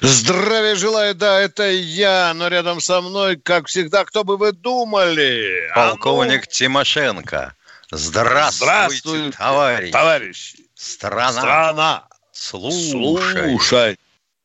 [0.00, 5.70] Здравия желаю, да, это я, но рядом со мной, как всегда, кто бы вы думали?
[5.74, 6.52] Полковник а ну...
[6.52, 7.54] Тимошенко.
[7.90, 9.92] Здравствуйте, Здравствуй, товарищ.
[9.92, 10.54] Товарищ.
[10.74, 11.32] Страна.
[11.32, 12.04] Страна.
[12.32, 12.90] Слушай.
[12.90, 13.98] Слушай.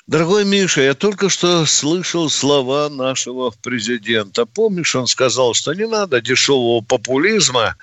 [0.07, 4.45] Дорогой Миша, я только что слышал слова нашего президента.
[4.45, 7.75] Помнишь, он сказал, что не надо дешевого популизма,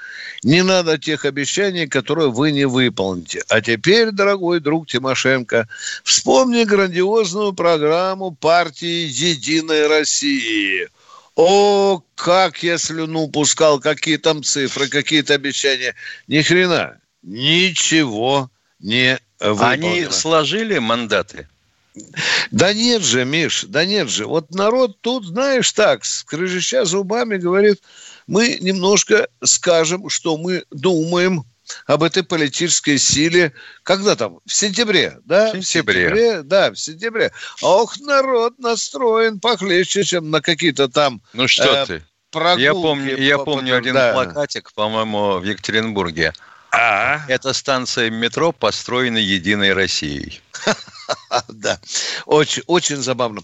[0.45, 3.43] не надо тех обещаний, которые вы не выполните.
[3.49, 5.67] А теперь, дорогой друг Тимошенко,
[6.05, 10.91] вспомни грандиозную программу партии «Единая Россия».
[11.35, 15.97] О, как я слюну пускал, какие там цифры, какие-то обещания.
[16.29, 19.71] Ни хрена, ничего не выполнено.
[19.71, 21.49] Они сложили мандаты?
[22.51, 24.27] Да нет же, Миш, да нет же.
[24.27, 27.83] Вот народ тут, знаешь, так, скрежеща зубами говорит,
[28.27, 31.45] мы немножко скажем, что мы думаем
[31.87, 33.53] об этой политической силе.
[33.83, 34.41] Когда там?
[34.45, 35.53] В сентябре, да?
[35.53, 36.07] В сентябре.
[36.07, 37.33] В сентябре да, в сентябре.
[37.63, 41.23] Ох, народ настроен похлеще, чем на какие-то там...
[41.33, 42.05] Ну что э, ты?
[42.31, 44.13] Прогулки, я помню, я помню один да.
[44.13, 46.33] плакатик, по-моему, в Екатеринбурге.
[46.71, 47.21] А?
[47.29, 50.41] Это станция метро построена Единой Россией.
[51.49, 51.81] Да,
[52.27, 53.43] очень, очень забавно.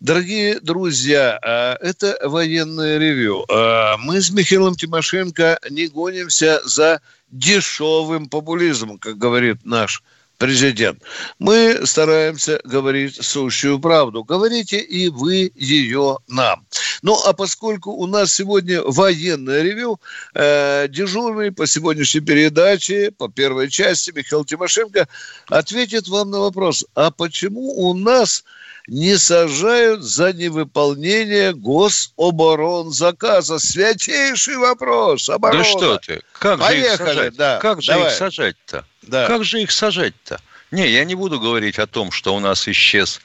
[0.00, 3.44] Дорогие друзья, а, это военное ревю.
[3.50, 10.02] А, мы с Михаилом Тимошенко не гонимся за дешевым популизмом, как говорит наш
[10.40, 11.02] президент.
[11.38, 14.24] Мы стараемся говорить сущую правду.
[14.24, 16.64] Говорите и вы ее нам.
[17.02, 20.00] Ну, а поскольку у нас сегодня военное ревю,
[20.34, 25.08] э, дежурный по сегодняшней передаче, по первой части, Михаил Тимошенко,
[25.48, 28.42] ответит вам на вопрос, а почему у нас
[28.90, 33.60] не сажают за невыполнение гособоронзаказа?
[33.60, 35.28] Святейший вопрос.
[35.28, 35.62] Оборона.
[35.62, 36.22] Да что ты?
[36.32, 37.36] Как Поехали, же их сажать?
[37.36, 38.08] Да, как же давай.
[38.08, 38.84] их сажать-то?
[39.02, 39.28] Да.
[39.28, 40.40] Как же их сажать-то?
[40.72, 43.20] Не, я не буду говорить о том, что у нас исчез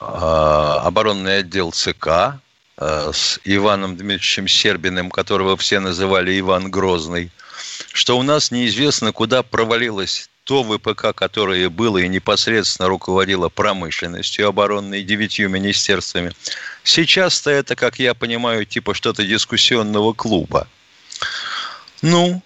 [0.00, 2.40] э, оборонный отдел ЦК
[2.76, 7.30] э, с Иваном Дмитриевичем Сербиным, которого все называли Иван Грозный,
[7.92, 15.02] что у нас неизвестно, куда провалилось то ВПК, которое было и непосредственно руководило промышленностью оборонной
[15.02, 16.32] девятью министерствами.
[16.82, 20.68] Сейчас-то это, как я понимаю, типа что-то дискуссионного клуба.
[22.02, 22.42] Ну,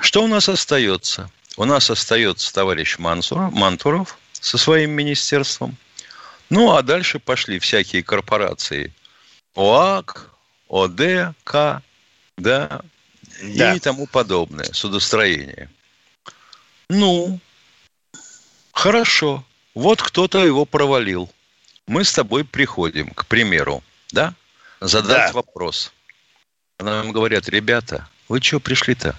[0.00, 1.30] что у нас остается?
[1.56, 5.76] У нас остается товарищ Мансуров, Мантуров со своим министерством.
[6.50, 8.92] Ну, а дальше пошли всякие корпорации.
[9.56, 10.30] ОАК,
[10.68, 11.82] ОДК,
[12.36, 12.82] да,
[13.42, 13.74] да.
[13.74, 15.70] и тому подобное, судостроение.
[16.90, 17.38] Ну,
[18.72, 19.44] хорошо.
[19.74, 21.30] Вот кто-то его провалил.
[21.86, 24.34] Мы с тобой приходим, к примеру, да,
[24.80, 25.32] задать да.
[25.32, 25.92] вопрос.
[26.78, 29.16] Нам говорят, ребята, вы что пришли-то?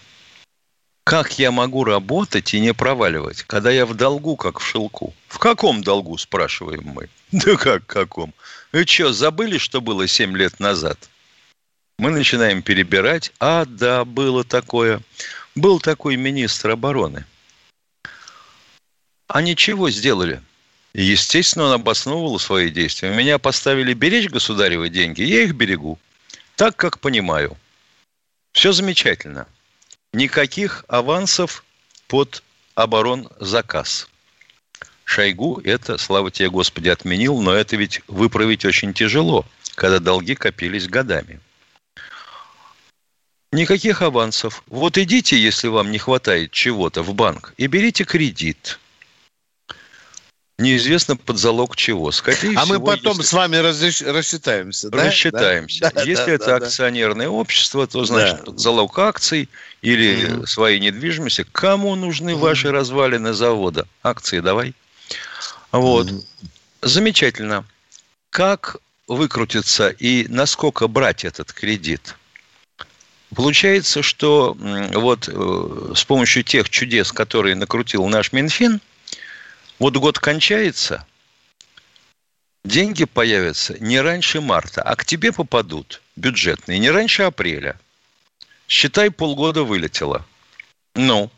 [1.03, 5.13] Как я могу работать и не проваливать, когда я в долгу, как в шелку?
[5.28, 7.09] В каком долгу, спрашиваем мы?
[7.31, 8.34] Да как каком?
[8.72, 11.09] Вы что, забыли, что было 7 лет назад?
[11.97, 13.31] Мы начинаем перебирать.
[13.40, 15.01] А, да, было такое.
[15.56, 17.25] Был такой министр обороны.
[19.30, 20.42] Они чего сделали?
[20.94, 23.12] Естественно, он обосновывал свои действия.
[23.12, 26.00] Меня поставили беречь государевы деньги, я их берегу.
[26.56, 27.56] Так, как понимаю.
[28.54, 29.46] Все замечательно–
[30.14, 31.64] никаких авансов
[32.08, 32.42] под
[32.74, 34.10] оборонзаказ.
[35.04, 40.88] Шойгу это, слава тебе, Господи, отменил, но это ведь выправить очень тяжело, когда долги копились
[40.88, 41.40] годами.
[43.52, 44.64] Никаких авансов.
[44.66, 48.80] Вот идите, если вам не хватает чего-то в банк, и берите кредит–
[50.59, 52.12] неизвестно под залог чего.
[52.12, 53.30] Скорее а всего, мы потом если...
[53.30, 54.01] с вами разреш...
[54.01, 55.06] рассчитаемся, да?
[55.06, 55.92] Рассчитаемся.
[55.94, 56.04] Да?
[56.04, 57.31] Если да, это да, акционерное да.
[57.31, 58.44] общество, то значит да.
[58.44, 59.50] под залог акций
[59.81, 61.45] или mm своей недвижимости.
[61.51, 63.88] Кому нужны mm ваши развалины завода?
[64.04, 64.74] Акции давай.
[65.72, 66.07] Вот.
[66.07, 66.24] mm
[66.81, 67.66] Замечательно.
[68.30, 72.16] Как выкрутиться и насколько брать этот кредит?
[73.36, 74.57] Получается, что
[74.94, 78.81] вот э, с помощью тех чудес, которые накрутил наш Минфин,
[79.80, 81.06] вот год кончается,
[82.64, 87.80] деньги появятся не раньше марта, а к тебе попадут бюджетные не раньше апреля.
[88.68, 90.26] Считай, полгода вылетело.
[90.94, 91.31] Ну,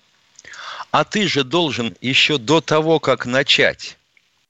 [0.89, 3.97] а ты же должен еще до того, как начать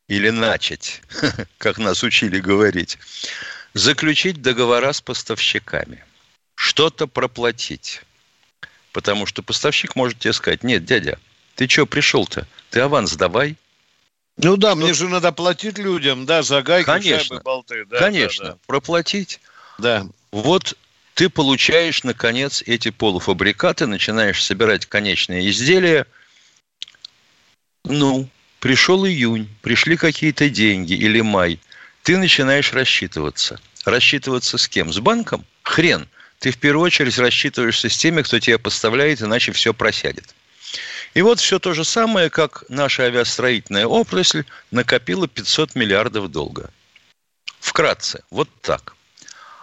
[0.07, 1.01] или начать,
[1.57, 2.97] как нас учили говорить,
[3.73, 6.03] заключить договора с поставщиками,
[6.55, 8.01] что-то проплатить.
[8.93, 11.19] Потому что поставщик может тебе сказать, нет, дядя,
[11.55, 12.47] ты что пришел-то?
[12.71, 13.55] Ты аванс давай.
[14.43, 17.85] Ну да, мне же надо платить людям, да, за гайки, конечно, шайбы, болты.
[17.85, 18.57] Да, конечно, да, да.
[18.65, 19.39] проплатить.
[19.77, 20.07] Да.
[20.31, 20.75] Вот
[21.13, 26.07] ты получаешь, наконец, эти полуфабрикаты, начинаешь собирать конечные изделия.
[27.83, 28.29] Ну,
[28.59, 31.59] пришел июнь, пришли какие-то деньги или май.
[32.03, 33.59] Ты начинаешь рассчитываться.
[33.85, 34.91] Рассчитываться с кем?
[34.91, 35.45] С банком?
[35.63, 36.07] Хрен.
[36.39, 40.33] Ты в первую очередь рассчитываешься с теми, кто тебя поставляет, иначе все просядет.
[41.13, 46.71] И вот все то же самое, как наша авиастроительная отрасль накопила 500 миллиардов долга.
[47.59, 48.95] Вкратце, вот так.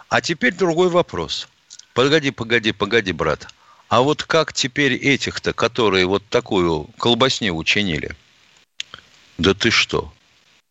[0.09, 1.47] А теперь другой вопрос.
[1.93, 3.47] Погоди, погоди, погоди, брат.
[3.87, 8.15] А вот как теперь этих-то, которые вот такую колбасню учинили?
[9.39, 10.13] Да ты что?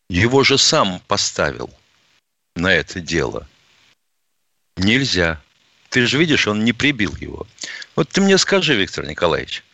[0.08, 1.70] Его же сам поставил
[2.54, 3.48] на это дело.
[4.76, 5.40] Нельзя.
[5.90, 7.46] Ты же видишь, он не прибил его.
[7.96, 9.64] Вот ты мне скажи, Виктор Николаевич,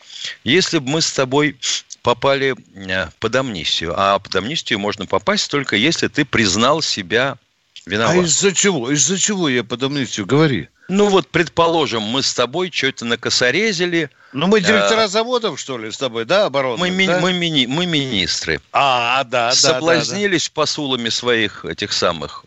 [0.44, 1.56] если бы мы с тобой
[2.02, 7.38] попали э, под амнистию, а под амнистию можно попасть только если ты признал себя
[7.86, 8.20] виноватым.
[8.20, 8.90] А из-за чего?
[8.90, 10.26] Из-за чего я под амнистию?
[10.26, 10.68] Говори.
[10.88, 14.10] Ну вот, предположим, мы с тобой что-то накосорезили.
[14.32, 16.78] Ну мы директора а, заводов, что ли, с тобой, да, обороны?
[16.78, 17.20] Мы, да?
[17.20, 18.60] мы, мини, мы министры.
[18.72, 19.54] А, да, да.
[19.54, 20.60] Соблазнились да, да.
[20.60, 22.44] посулами своих этих самых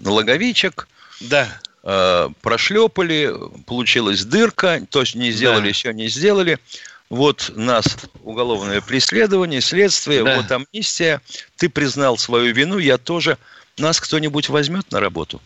[0.00, 0.88] налоговичек.
[1.20, 1.48] Да.
[1.82, 3.32] Э, прошлепали,
[3.66, 5.72] получилась дырка, то есть не сделали, да.
[5.74, 6.58] все не сделали
[7.08, 10.36] вот нас уголовное преследование, следствие, да.
[10.36, 11.20] вот амнистия,
[11.56, 13.38] ты признал свою вину, я тоже.
[13.78, 15.40] Нас кто-нибудь возьмет на работу?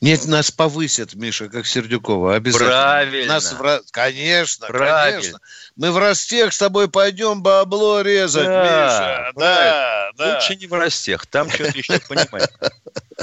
[0.00, 2.70] Нет, нас повысят, Миша, как Сердюкова, обязательно.
[2.70, 3.34] Правильно.
[3.34, 3.82] Нас в...
[3.90, 5.18] Конечно, Правильно.
[5.18, 5.40] конечно.
[5.74, 9.32] Мы в Ростех с тобой пойдем бабло резать, да, Миша.
[9.36, 10.34] Да, да.
[10.34, 12.48] Лучше не в Ростех, там что-то еще понимаешь.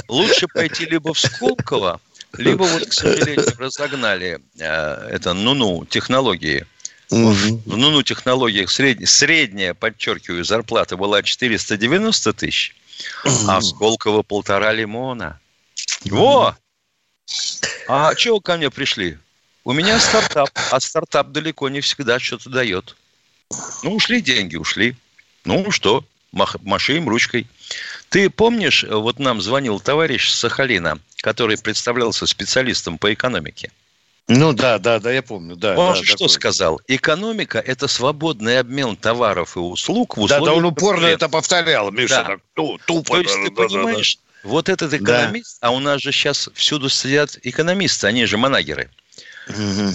[0.08, 2.00] Лучше пойти либо в Сколково,
[2.36, 6.66] либо вот, к сожалению, разогнали э, это, ну-ну, технологии
[7.14, 7.62] Угу.
[7.64, 12.74] В НУНУ технологиях средняя, средняя, подчеркиваю, зарплата была 490 тысяч,
[13.46, 15.38] а в Сколково полтора лимона.
[16.06, 16.56] Во!
[17.86, 19.18] А чего ко мне пришли?
[19.62, 22.96] У меня стартап, а стартап далеко не всегда что-то дает.
[23.84, 24.96] Ну, ушли деньги, ушли.
[25.44, 27.46] Ну, что, мах, маши им ручкой.
[28.08, 33.70] Ты помнишь, вот нам звонил товарищ с Сахалина, который представлялся специалистом по экономике?
[34.26, 35.54] Ну да, да, да, я помню.
[35.54, 36.28] Да, он да, же что такой.
[36.30, 36.80] сказал?
[36.88, 42.14] Экономика– это свободный обмен товаров и услуг в Да, да, он упорно это повторял, Миша,
[42.14, 42.24] да.
[42.24, 42.40] так
[42.86, 43.14] тупо.
[43.14, 45.68] То есть да, ты да, понимаешь, да, вот этот экономист, да.
[45.68, 48.90] а у нас же сейчас всюду сидят экономисты, они же манагеры.
[49.48, 49.92] Угу.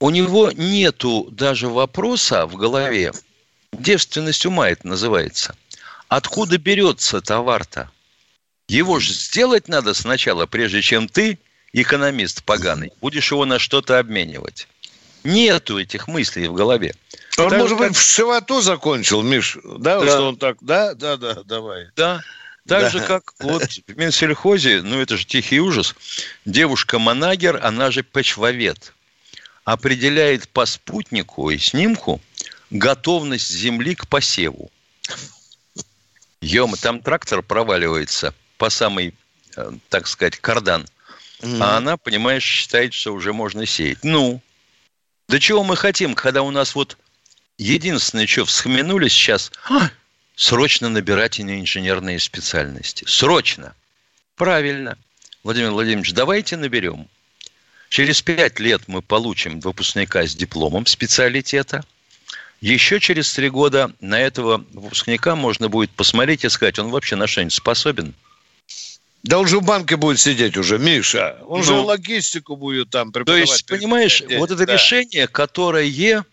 [0.00, 3.12] У него нету даже вопроса в голове,
[3.72, 5.56] девственность ума это называется.
[6.08, 7.90] Откуда берется товар-то?
[8.68, 11.38] Его же сделать надо сначала, прежде чем ты–
[11.72, 14.68] экономист поганый, будешь его на что-то обменивать.
[15.24, 16.94] Нету этих мыслей в голове.
[17.38, 21.16] Он, так, может быть, в шивоту закончил, Миш, да, да, что он так, да, да,
[21.16, 21.88] да, давай.
[21.96, 22.20] Да,
[22.66, 22.90] так да.
[22.90, 25.94] же, как вот в Минсельхозе, ну это же тихий ужас,
[26.44, 28.92] девушка-манагер, она же почвовед,
[29.64, 32.20] определяет по спутнику и снимку
[32.70, 34.70] готовность земли к посеву.
[36.40, 39.14] Ема, там трактор проваливается по самый,
[39.56, 40.86] э, так сказать, кардан–
[41.42, 41.58] Mm.
[41.60, 44.04] А она, понимаешь, считает, что уже можно сеять.
[44.04, 44.40] Ну,
[45.28, 46.96] да чего мы хотим, когда у нас вот
[47.58, 49.90] единственное, что всхменулись сейчас, а,
[50.36, 53.04] срочно набирать на инженерные специальности.
[53.08, 53.74] Срочно.
[54.36, 54.96] Правильно.
[55.42, 57.08] Владимир Владимирович, давайте наберем.
[57.88, 61.84] Через пять лет мы получим выпускника с дипломом специалитета.
[62.60, 67.26] Еще через три года на этого выпускника можно будет посмотреть и сказать, он вообще на
[67.26, 68.14] что-нибудь способен–
[69.22, 71.38] да он же в банке будет сидеть уже, Миша.
[71.46, 73.46] Он ну, же логистику будет там преподавать.
[73.46, 74.38] То есть, понимаешь, сидеть.
[74.38, 74.74] вот это да.
[74.74, 76.24] решение, которое,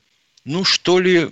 [0.44, 1.32] ну что ли,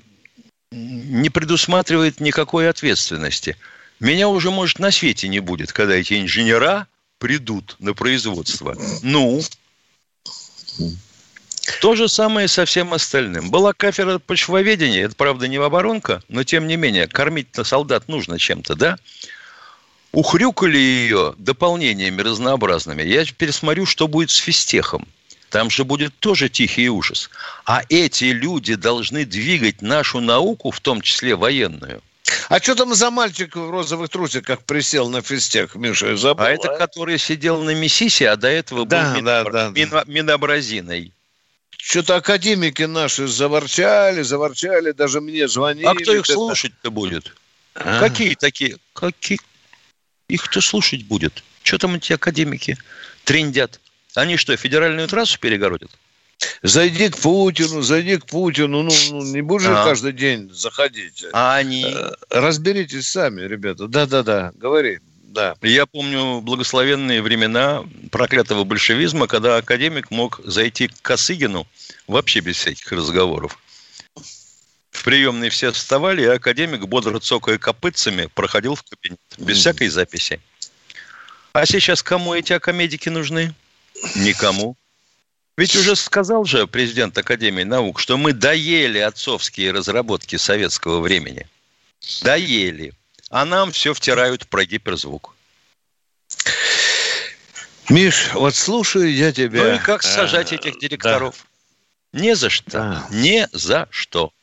[0.72, 3.58] не предусматривает никакой ответственности.
[4.00, 6.88] Меня уже, может, на свете не будет, когда эти инженера
[7.18, 8.78] придут на производство.
[9.02, 9.42] Ну,
[11.82, 13.50] то же самое со всем остальным.
[13.50, 18.76] Была кафедра почвоведения, это, правда, не оборонка, но, тем не менее, кормить-то солдат нужно чем-то,
[18.76, 18.98] да?
[20.18, 23.04] Ухрюкали ее дополнениями разнообразными.
[23.04, 25.08] Я пересмотрю, что будет с физтехом.
[25.52, 27.30] Там же будет тоже тихий ужас.
[27.66, 32.02] А эти люди должны двигать нашу науку, в том числе военную.
[32.50, 36.48] А что там за мальчик в розовых трусиках присел на физтех, Миша, я забыл, а,
[36.48, 39.90] а это который сидел на Миссисе, а до этого да, был да, да, мин...
[39.90, 40.04] да.
[40.08, 41.14] минобразиной.
[41.78, 45.86] Что-то академики наши заворчали, заворчали, даже мне звонили.
[45.86, 47.36] А кто их слушать-то будет?
[47.76, 48.00] А.
[48.00, 48.78] Какие такие?
[48.94, 49.38] Какие?
[50.28, 51.44] Их кто слушать будет?
[51.64, 52.78] Что там эти академики
[53.24, 53.80] трендят?
[54.14, 55.92] Они что, федеральную трассу перегородят?
[56.62, 58.84] Зайди к Путину, зайди к Путину.
[58.84, 59.86] Ну, ну не будешь а.
[59.86, 61.26] каждый день заходить.
[61.34, 61.86] А они?
[61.86, 63.88] Э, разберитесь сами, ребята.
[63.88, 65.00] Да-да-да, говори.
[65.24, 65.56] Да.
[65.62, 71.68] Я помню благословенные времена проклятого большевизма, когда академик мог зайти к Косыгину
[72.08, 73.58] вообще без всяких разговоров.
[75.08, 79.22] Приемной все вставали, и академик, бодро цокая копытцами, проходил в кабинет.
[79.38, 80.42] Без всякой записи.
[81.54, 83.56] А сейчас кому эти академики нужны?
[84.16, 84.76] Никому.
[85.56, 91.48] Ведь уже сказал же президент Академии наук, что мы доели отцовские разработки советского времени.
[92.24, 92.92] Доели.
[93.30, 95.34] А нам все втирают про гиперзвук.
[97.88, 99.64] Миш, вот слушаю я тебя.
[99.64, 101.48] Ну и как сажать этих а, директоров?
[102.12, 102.20] Да.
[102.20, 102.72] Не за что.
[102.72, 103.08] Да.
[103.10, 104.34] Не за что.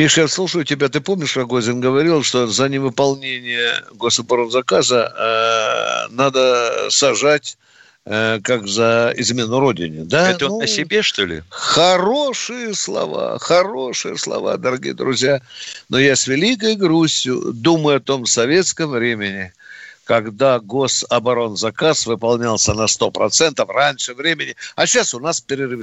[0.00, 0.88] Миша, я слушаю тебя.
[0.88, 5.12] Ты помнишь, Рогозин говорил, что за невыполнение гособоронзаказа
[6.08, 7.58] э, надо сажать
[8.06, 10.04] э, как за измену родине.
[10.04, 10.30] Да?
[10.30, 11.42] Это ну, о себе, что ли?
[11.50, 15.42] Хорошие слова, хорошие слова, дорогие друзья.
[15.90, 19.52] Но я с великой грустью думаю о том советском времени,
[20.04, 25.82] когда гособоронзаказ выполнялся на 100% раньше времени, а сейчас у нас перерыв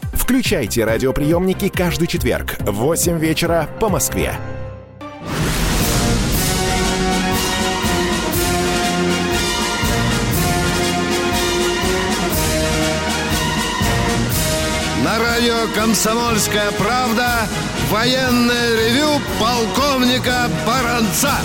[0.31, 4.33] Включайте радиоприемники каждый четверг в 8 вечера по Москве.
[15.03, 17.45] На радио «Комсомольская правда»
[17.89, 21.35] военное ревю полковника Баранца.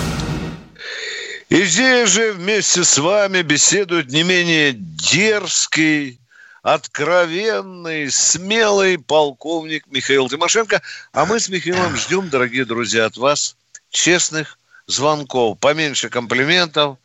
[1.49, 6.21] И здесь же вместе с вами беседует не менее дерзкий,
[6.61, 10.81] откровенный, смелый полковник Михаил Тимошенко.
[11.13, 13.55] А мы с Михаилом ждем, дорогие друзья, от вас
[13.89, 16.97] честных звонков, поменьше комплиментов,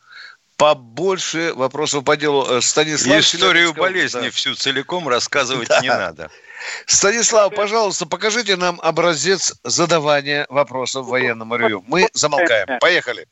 [0.56, 2.46] побольше вопросов по делу.
[2.48, 4.30] Э, Станислав Историю болезни да.
[4.30, 5.80] всю целиком рассказывать да.
[5.80, 6.30] не надо.
[6.86, 11.84] Станислав, пожалуйста, покажите нам образец задавания вопросов военному ревю.
[11.88, 12.78] Мы замолкаем.
[12.78, 13.26] Поехали.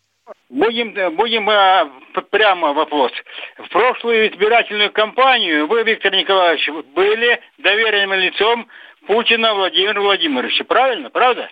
[0.49, 1.89] Будем, будем а,
[2.31, 3.13] прямо вопрос.
[3.59, 8.69] В прошлую избирательную кампанию вы, Виктор Николаевич, были доверенным лицом
[9.07, 10.65] Путина Владимира Владимировича.
[10.65, 11.11] Правильно?
[11.11, 11.51] Правда?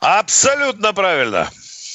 [0.00, 1.48] Абсолютно правильно.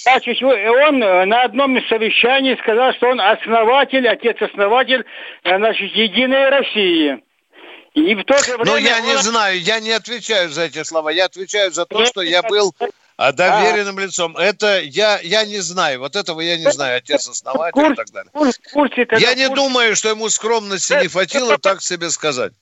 [0.04, 5.06] Значит, он на одном из совещаний сказал, что он основатель, отец-основатель,
[5.44, 7.24] э, значит, Единой России.
[7.94, 8.66] И в то же время...
[8.66, 9.04] Ну, я он...
[9.04, 11.10] не знаю, я не отвечаю за эти слова.
[11.10, 12.74] Я отвечаю за то, что я был
[13.22, 14.36] а доверенным а, лицом.
[14.36, 16.00] Это я, я не знаю.
[16.00, 16.98] Вот этого я не знаю.
[16.98, 18.32] Отец основатель курс, и так далее.
[18.32, 19.60] Курс, курсе, я не курс...
[19.60, 22.54] думаю, что ему скромности не хватило так себе сказать.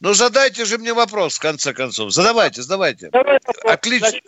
[0.00, 2.12] Ну, задайте же мне вопрос, в конце концов.
[2.12, 3.10] Задавайте, задавайте.
[3.62, 4.18] Отлично.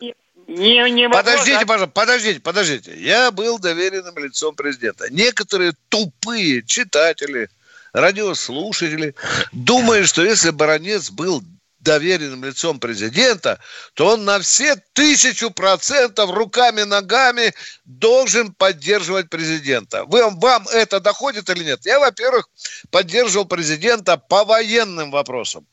[0.46, 2.94] Не, не подождите, а пожалуйста, подождите, подождите.
[2.96, 5.10] Я был доверенным лицом президента.
[5.10, 7.48] Некоторые тупые читатели,
[7.92, 9.14] радиослушатели
[9.52, 11.42] думают, что если Баранец был
[11.84, 13.60] доверенным лицом президента,
[13.94, 20.04] то он на все тысячу процентов руками, ногами должен поддерживать президента.
[20.06, 21.80] Вы, вам это доходит или нет?
[21.84, 22.48] Я, во-первых,
[22.90, 25.66] поддерживал президента по военным вопросам.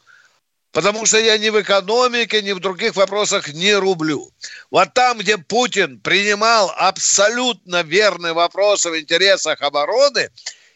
[0.71, 4.31] Потому что я ни в экономике, ни в других вопросах не рублю.
[4.69, 10.29] Вот там, где Путин принимал абсолютно верные вопросы в интересах обороны,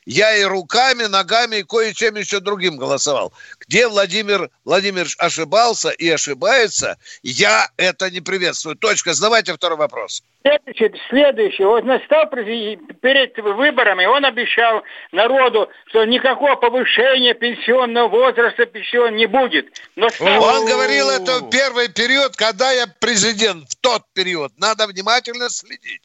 [0.05, 3.33] Я и руками, ногами, и кое-чем еще другим голосовал.
[3.59, 8.75] Где Владимир Владимирович ошибался и ошибается, я это не приветствую.
[8.75, 9.13] Точка.
[9.13, 10.23] Задавайте второй вопрос.
[10.43, 11.63] Следующий, следующий.
[11.63, 19.65] Он настал перед выборами, он обещал народу, что никакого повышения пенсионного возраста пенсион не будет.
[19.95, 20.43] Но стал...
[20.43, 24.51] Он говорил это в первый период, когда я президент, в тот период.
[24.57, 26.01] Надо внимательно следить.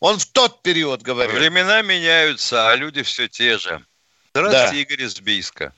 [0.00, 1.36] Он в тот период говорил.
[1.38, 3.80] Времена меняются, а люди все те же.
[4.34, 4.80] Здравствуйте, да.
[4.80, 5.72] Игорь из Бийска.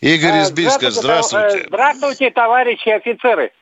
[0.00, 1.64] Игорь из Бийска, здравствуйте.
[1.66, 3.52] Здравствуйте, товарищи офицеры.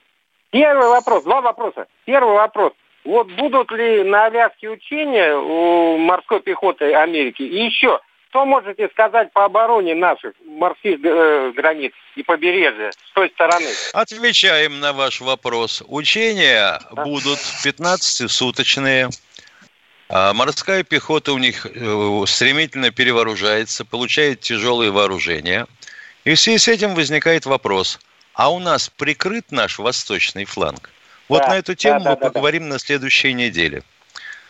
[0.50, 1.86] Первый вопрос, два вопроса.
[2.04, 2.72] Первый вопрос.
[3.04, 7.42] Вот будут ли на Аляске учения у морской пехоты Америки?
[7.42, 8.00] И еще,
[8.30, 13.68] что можете сказать по обороне наших морских э, границ и побережья с той стороны?
[13.92, 15.82] Отвечаем на ваш вопрос.
[15.86, 17.04] Учения да.
[17.04, 19.10] будут 15-суточные.
[20.08, 25.66] А морская пехота у них э, стремительно перевооружается, получает тяжелые вооружения.
[26.24, 27.98] И в связи с этим возникает вопрос,
[28.34, 30.90] а у нас прикрыт наш восточный фланг?
[31.28, 32.74] Вот да, на эту тему да, мы да, поговорим да.
[32.74, 33.82] на следующей неделе.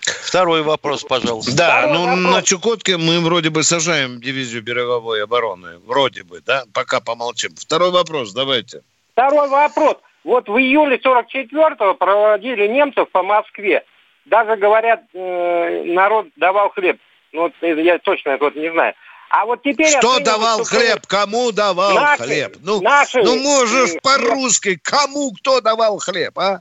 [0.00, 1.56] Второй вопрос, пожалуйста.
[1.56, 2.34] Да, Второй ну вопрос.
[2.34, 5.78] на Чукотке мы вроде бы сажаем дивизию береговой обороны.
[5.86, 6.64] Вроде бы, да?
[6.72, 7.54] Пока помолчим.
[7.56, 8.82] Второй вопрос, давайте.
[9.12, 9.96] Второй вопрос.
[10.22, 13.84] Вот в июле 44-го проводили немцев по Москве.
[14.26, 16.98] Даже, говорят, э, народ давал хлеб.
[17.32, 18.94] Ну, вот я точно вот не знаю.
[19.30, 19.88] А вот теперь...
[19.88, 21.06] Что давал хлеб?
[21.06, 22.56] Кому давал наши, хлеб?
[22.60, 24.78] Ну, наши, ну можешь э, по-русски.
[24.82, 26.60] Кому кто давал хлеб, а?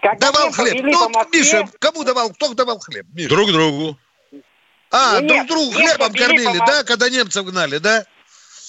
[0.00, 0.82] Когда давал хлеб.
[0.82, 1.40] Ну, Москве...
[1.40, 2.30] Миша, кому давал?
[2.30, 3.06] Кто давал хлеб?
[3.14, 3.28] Миша?
[3.28, 3.96] Друг другу.
[4.90, 6.66] А, нет, друг другу хлебом кормили, по...
[6.66, 8.04] да, когда немцев гнали, да?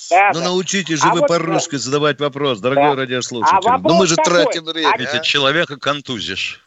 [0.10, 0.46] Да, ну, да.
[0.46, 2.96] научите же а вы вот, по-русски задавать вопрос, дорогой да.
[2.96, 3.58] радиослушатель.
[3.66, 4.94] А ну, мы же такой, тратим время.
[4.94, 4.98] А...
[4.98, 6.62] Ты человека контузишь.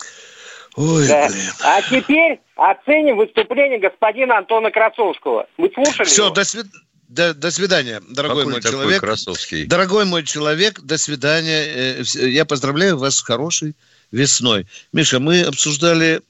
[0.76, 1.28] Ой, да.
[1.28, 1.50] блин.
[1.61, 5.47] А теперь оценим выступление господина Антона Красовского.
[5.56, 6.35] Вы слушали Все, его?
[6.35, 6.80] до свидания.
[7.09, 9.00] До, до свидания, дорогой Какой мой человек.
[9.00, 9.64] Красовский?
[9.66, 12.00] Дорогой мой человек, до свидания.
[12.00, 13.76] Э, я поздравляю вас с хорошей
[14.11, 14.66] весной.
[14.92, 16.21] Миша, мы обсуждали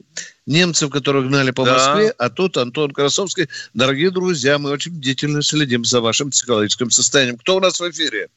[0.44, 1.72] немцев, которых гнали по да.
[1.72, 3.48] Москве, а тут Антон Красовский.
[3.72, 7.38] Дорогие друзья, мы очень бдительно следим за вашим психологическим состоянием.
[7.38, 8.28] Кто у нас в эфире?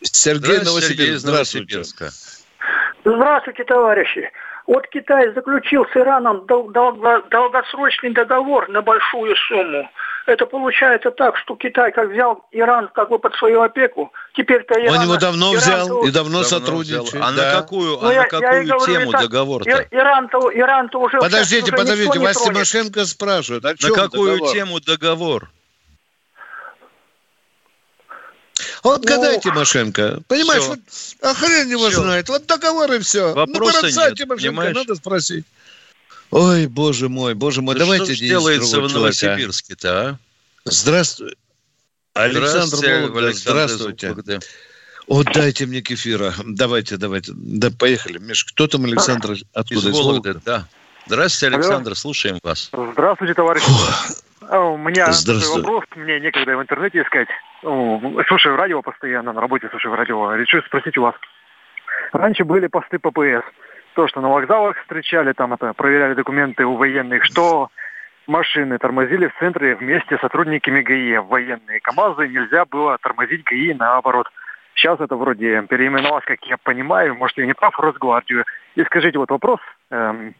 [0.00, 1.20] Сергей Новосибирск.
[1.20, 1.82] Здравствуйте.
[3.04, 4.30] Здравствуйте, товарищи.
[4.66, 9.88] Вот Китай заключил с Ираном долгосрочный договор на большую сумму.
[10.26, 14.96] Это получается так, что Китай как взял Иран как бы под свою опеку, теперь-то Иран...
[14.96, 17.12] Он его давно Иран взял и давно, давно сотрудничает.
[17.12, 17.22] Взял.
[17.22, 17.44] А да.
[17.44, 19.86] на какую, а я, на какую я тему договор-то?
[19.90, 21.18] Иран-то, Иран-то уже...
[21.18, 24.54] Подождите, подождите, вас Тимошенко спрашивает, о чем На какую договор?
[24.54, 25.50] тему договор?
[28.84, 30.20] Вот ну, гадай, Тимошенко.
[30.28, 30.78] Понимаешь, вот,
[31.22, 32.02] а хрен его все.
[32.02, 32.28] знает.
[32.28, 33.32] Вот договоры все.
[33.32, 34.76] Вопроса ну, нет, Тимошенко, понимаешь?
[34.76, 35.46] надо спросить.
[36.30, 40.18] Ой, боже мой, боже мой, да давайте что делается в Новосибирске-то, а?
[40.66, 41.34] Здравствуй.
[42.12, 44.08] Александр Волгоград, здравствуйте.
[44.08, 44.44] Волгоград.
[45.06, 46.34] Вот дайте мне кефира.
[46.44, 47.32] Давайте, давайте.
[47.34, 48.18] Да, поехали.
[48.18, 49.36] Миш, кто там, Александр?
[49.54, 49.88] Откуда?
[49.88, 50.68] Из Вологды, да.
[51.06, 51.94] Здравствуйте, Александр, Алло.
[51.94, 52.70] слушаем вас.
[52.92, 53.62] Здравствуйте, товарищ.
[54.50, 55.06] А, у меня
[55.54, 57.28] вопрос, мне некогда в интернете искать.
[57.60, 60.34] Слушаю радио постоянно, на работе слушаю радио.
[60.34, 61.14] Решил спросить у вас.
[62.12, 63.44] Раньше были посты ППС.
[63.94, 67.70] То, что на вокзалах встречали, там это, проверяли документы у военных, что
[68.26, 71.18] машины тормозили в центре вместе с сотрудниками ГАИ.
[71.18, 74.26] Военные КАМАЗы нельзя было тормозить ГАИ наоборот.
[74.74, 78.44] Сейчас это вроде переименовалось, как я понимаю, может, я не прав, Росгвардию.
[78.74, 79.60] И скажите, вот вопрос.
[79.90, 80.34] Эм,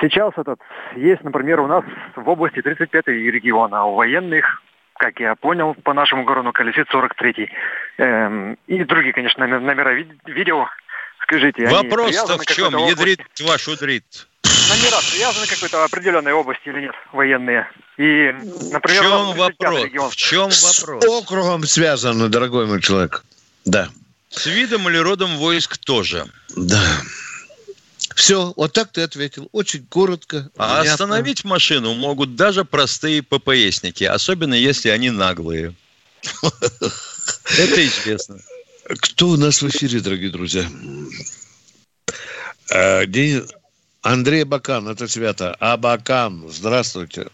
[0.00, 0.60] сейчас этот
[0.96, 1.84] есть, например, у нас
[2.16, 4.62] в области 35-й региона, а у военных
[5.02, 7.50] как я понял, по нашему городу колесит 43-й.
[7.98, 9.94] Эм, и другие, конечно, номера
[10.26, 10.68] видео.
[11.24, 12.76] Скажите, Вопрос-то в чем?
[12.86, 14.04] Ядрит ваш удрит.
[14.44, 17.68] Номера привязаны к какой-то определенной области или нет, военные?
[17.96, 18.32] И,
[18.70, 19.84] например, в чем вопрос?
[19.84, 20.10] Регион.
[20.10, 21.04] В чем вопрос?
[21.04, 23.24] С округом связано, дорогой мой человек.
[23.64, 23.88] Да.
[24.30, 26.26] С видом или родом войск тоже.
[26.56, 26.80] Да.
[28.16, 29.48] Все, вот так ты ответил.
[29.52, 30.50] Очень коротко.
[30.56, 30.92] А понятно.
[30.92, 35.74] остановить машину могут даже простые ППСники, особенно если они наглые.
[37.58, 38.38] Это известно.
[39.00, 40.64] Кто у нас в эфире, дорогие друзья?
[42.72, 43.04] Э,
[44.02, 45.54] Андрей Бакан, это Свято.
[45.60, 47.28] Абакан, здравствуйте.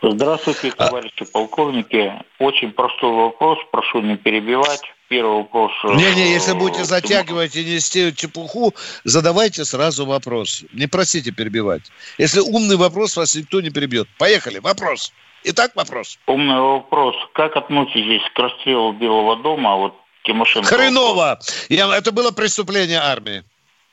[0.00, 1.24] Здравствуйте, товарищи а...
[1.24, 2.12] полковники.
[2.38, 5.72] Очень простой вопрос, прошу не перебивать вопрос.
[5.84, 10.64] Э, Не-не, если будете затягивать и нести чепуху, задавайте сразу вопрос.
[10.72, 11.82] Не просите перебивать.
[12.18, 14.08] Если умный вопрос, вас никто не перебьет.
[14.18, 15.12] Поехали, вопрос.
[15.44, 16.18] Итак, вопрос.
[16.26, 17.14] Умный вопрос.
[17.32, 19.76] Как относитесь к расстрелу Белого дома?
[19.76, 19.94] Вот
[20.24, 20.68] Тимошенко.
[20.68, 21.38] Хреново!
[21.68, 23.44] Я, это было преступление армии.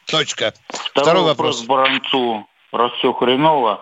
[0.07, 0.53] Точка.
[0.67, 1.61] Второй, Второй вопрос.
[1.61, 2.47] вопрос Баранцу.
[2.71, 3.81] Раз все хреново,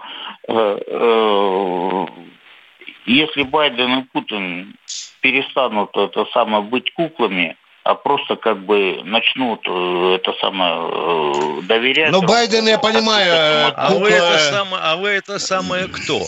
[3.05, 4.75] если Байден и Путин
[5.21, 12.11] перестанут это самое быть куклами, а просто как бы начнут э, это самое э, доверять.
[12.11, 13.87] Ну, Байден, я понимаю, кукла...
[13.87, 16.27] а, вы это самое, а вы это самое кто?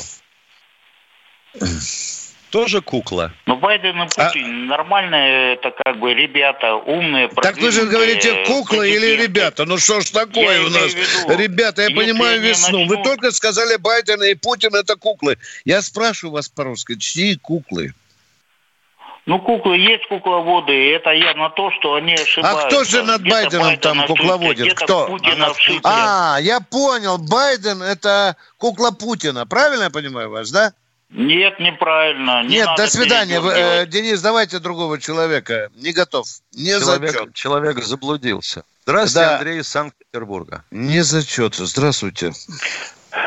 [2.56, 3.34] Тоже кукла.
[3.48, 4.78] Ну, Байден и а Путин а...
[4.78, 9.65] нормальные, это как бы ребята, умные, Так вы же говорите кукла или ребята?
[9.65, 10.94] Ну что ж такое я у нас?
[10.94, 12.80] Виду, Ребята, я понимаю весну.
[12.80, 12.98] Начнут...
[12.98, 15.38] Вы только сказали Байден и Путин это куклы.
[15.65, 17.94] Я спрашиваю вас по-русски, чьи куклы?
[19.26, 22.68] Ну, куклы есть кукловоды, и это явно то, что они ошибаются.
[22.68, 24.76] А кто же над Байденом Байден там кукловодит?
[24.76, 25.08] Кто?
[25.08, 25.52] Путина
[25.84, 27.18] а, я понял.
[27.18, 29.46] Байден– это кукла Путина.
[29.46, 30.72] Правильно я понимаю вас, да?
[31.15, 32.43] Нет, неправильно.
[32.43, 33.39] Не Нет, до свидания.
[33.39, 35.69] Вы, э, Денис, давайте другого человека.
[35.75, 36.28] Не готов.
[36.54, 37.34] Не человек, зачет.
[37.34, 38.63] Человек заблудился.
[38.84, 39.38] Здравствуйте, да.
[39.38, 40.65] Андрей из Санкт-Петербурга.
[40.71, 41.56] Не зачет.
[41.56, 42.34] Здравствуйте.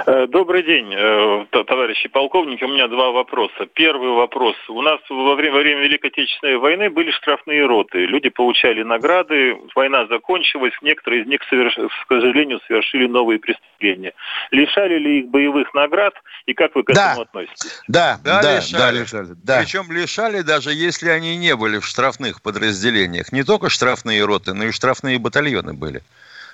[0.06, 2.62] Э, добрый день, э, товарищи полковники.
[2.64, 3.66] У меня два вопроса.
[3.72, 4.54] Первый вопрос.
[4.68, 8.04] У нас во время, во время Великой Отечественной войны были штрафные роты.
[8.06, 14.12] Люди получали награды, война закончилась, некоторые из них, к сожалению, совершили новые преступления.
[14.50, 16.14] Лишали ли их боевых наград
[16.46, 17.12] и как вы к да.
[17.12, 17.82] этому относитесь?
[17.88, 18.80] Да, да, да, лишали.
[18.80, 19.28] да, лишали.
[19.42, 19.60] Да.
[19.60, 23.32] Причем лишали, даже если они не были в штрафных подразделениях.
[23.32, 26.02] Не только штрафные роты, но и штрафные батальоны были.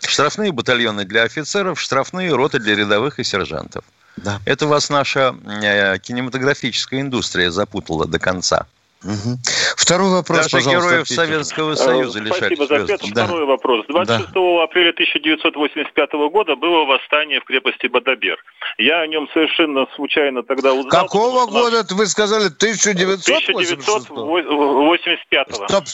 [0.07, 3.85] Штрафные батальоны для офицеров, штрафные роты для рядовых и сержантов.
[4.17, 4.41] Да.
[4.47, 8.67] Это вас наша э, кинематографическая индустрия запутала до конца.
[9.05, 9.39] Угу.
[9.77, 11.17] Второй вопрос, Даже пожалуйста, героев Питер.
[11.17, 13.01] Советского э, Союза лишали Спасибо за ответ.
[13.13, 13.25] Да.
[13.25, 13.85] Второй вопрос.
[13.89, 14.65] 26 да.
[14.65, 18.39] апреля 1985 года было восстание в крепости Бадабер.
[18.79, 20.91] Я о нем совершенно случайно тогда узнал.
[20.91, 21.93] Какого года, нас...
[21.93, 23.51] вы сказали, 1985?
[23.51, 25.55] 1985.
[25.55, 25.85] Стоп,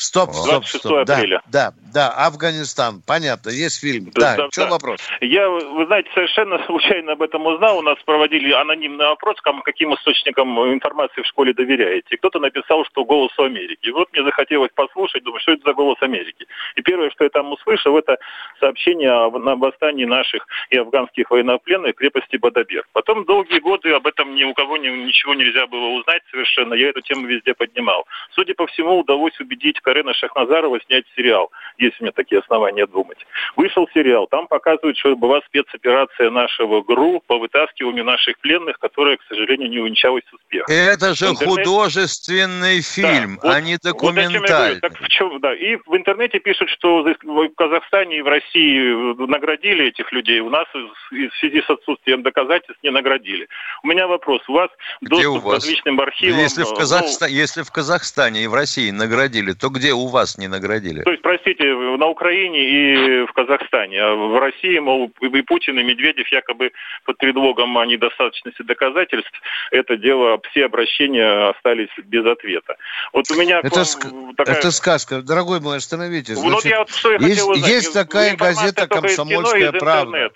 [0.00, 1.06] Стоп, стоп, стоп.
[1.06, 1.42] Да, апреля.
[1.46, 4.10] Да, да, Афганистан, понятно, есть фильм.
[4.14, 4.70] Да, да, да что да.
[4.70, 5.00] вопрос?
[5.20, 7.78] Я, вы знаете, совершенно случайно об этом узнал.
[7.78, 12.16] У нас проводили анонимный опрос, каким источникам информации в школе доверяете.
[12.16, 13.90] Кто-то написал, что «Голос Америки».
[13.90, 16.46] Вот мне захотелось послушать, думаю, что это за «Голос Америки».
[16.76, 18.18] И первое, что я там услышал, это
[18.60, 22.84] сообщение о восстании наших и афганских военнопленных в крепости Бадабер.
[22.92, 26.74] Потом долгие годы об этом ни у кого ни, ничего нельзя было узнать совершенно.
[26.74, 28.06] Я эту тему везде поднимал.
[28.34, 33.16] Судя по всему, удалось убедить Карена Шахназарова снять сериал, есть у меня такие основания думать.
[33.56, 39.22] Вышел сериал, там показывают, что была спецоперация нашего ГРУ по вытаскиванию наших пленных, которая, к
[39.30, 40.66] сожалению, не увенчалась успехом.
[40.68, 41.64] Это же интернете...
[41.64, 44.74] художественный фильм, да, а не документальный.
[44.74, 45.54] Вот так в чем, да.
[45.54, 50.66] И в интернете пишут, что в Казахстане и в России наградили этих людей, у нас
[50.74, 53.48] в связи с отсутствием доказательств не наградили.
[53.82, 54.42] У меня вопрос.
[54.48, 54.68] У вас
[55.00, 55.64] Где доступ у вас?
[55.64, 56.40] к различным архивам...
[56.40, 57.24] Если в, Казахста...
[57.26, 57.32] ну...
[57.32, 61.02] если в Казахстане и в России наградили, то где у вас не наградили?
[61.02, 64.00] То есть, простите, на Украине и в Казахстане.
[64.00, 66.72] А в России, мол, и Путин, и Медведев якобы
[67.04, 69.32] под предлогом о недостаточности доказательств
[69.70, 72.76] это дело, все обращения остались без ответа.
[73.12, 74.06] Вот у меня это, ск...
[74.36, 74.56] такая...
[74.56, 75.22] это сказка.
[75.22, 76.36] Дорогой мой, остановитесь.
[76.36, 77.68] Значит, вот я вот что я есть, узнать.
[77.68, 80.30] Есть такая газета «Комсомольская правда».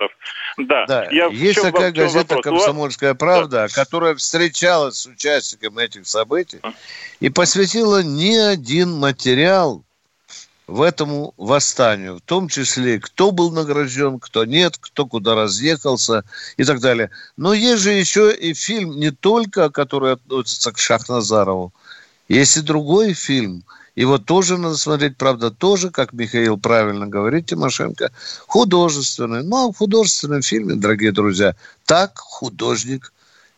[0.58, 1.08] Да, да.
[1.10, 6.60] Я есть такая газета «Комсомольская правда», которая встречалась с участниками этих событий
[7.20, 9.82] и посвятила не один материал
[10.66, 16.24] в этому восстанию, в том числе, кто был награжден, кто нет, кто куда разъехался
[16.56, 17.10] и так далее.
[17.36, 21.72] Но есть же еще и фильм не только, который относится к Шахназарову,
[22.28, 23.64] есть и другой фильм.
[23.94, 28.10] Его тоже надо смотреть, правда, тоже, как Михаил правильно говорит, Тимошенко,
[28.46, 29.42] художественный.
[29.42, 33.12] Ну, а в художественном фильме, дорогие друзья, так художник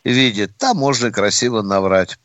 [0.05, 0.51] видит.
[0.59, 2.19] Там можно красиво наврать.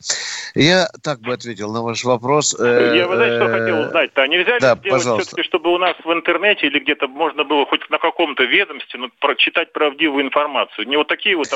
[0.53, 2.55] Я так бы ответил на ваш вопрос.
[2.59, 4.21] Э, Я, вы знаете, что хотел э, узнать-то?
[4.21, 7.65] А нельзя ли да, сделать все-таки, чтобы у нас в интернете или где-то можно было
[7.65, 10.87] хоть на каком-то ведомстве ну, прочитать правдивую информацию?
[10.87, 11.47] Не вот такие вот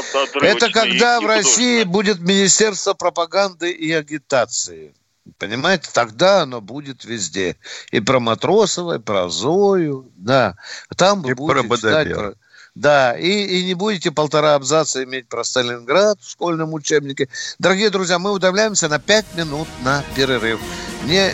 [0.42, 4.94] Это когда в России будет Министерство пропаганды и агитации.
[5.38, 7.56] Понимаете, тогда оно будет везде.
[7.92, 10.58] И про Матросова, и про Зою, да.
[10.98, 12.34] Там и будете про читать про...
[12.76, 17.30] Да, и, и не будете полтора абзаца иметь про Сталинград в школьном учебнике.
[17.60, 20.60] Дорогие друзья, мы удаляемся на пять минут на перерыв.
[21.06, 21.34] Не,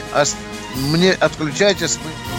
[0.92, 1.98] мне отключайтесь.
[2.04, 2.39] Мы...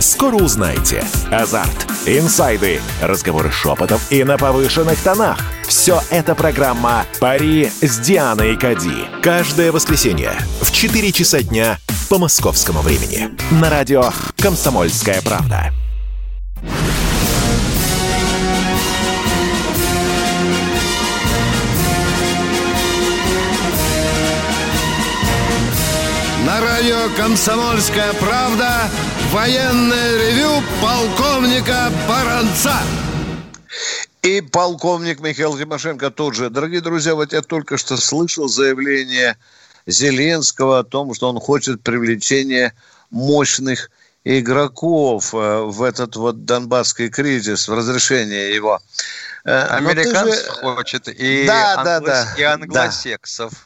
[0.00, 1.04] Скоро узнаете.
[1.30, 5.38] Азарт, инсайды, разговоры шепотов и на повышенных тонах.
[5.68, 9.04] Все это программа «Пари с Дианой Кади».
[9.22, 10.32] Каждое воскресенье
[10.62, 13.28] в 4 часа дня по московскому времени.
[13.50, 14.04] На радио
[14.38, 15.70] «Комсомольская правда».
[26.46, 28.88] На радио «Комсомольская правда»
[29.30, 32.76] военное ревю полковника Баранца.
[34.22, 36.50] И полковник Михаил Тимошенко тут же.
[36.50, 39.36] Дорогие друзья, вот я только что слышал заявление
[39.86, 42.74] Зеленского о том, что он хочет привлечения
[43.10, 43.90] мощных
[44.24, 48.78] игроков э, в этот вот донбасский кризис, в разрешение его.
[49.44, 50.50] Э, Американцев же...
[50.60, 51.86] хочет и, да, англос...
[51.86, 53.52] да, да, и англосексов.
[53.52, 53.58] Да.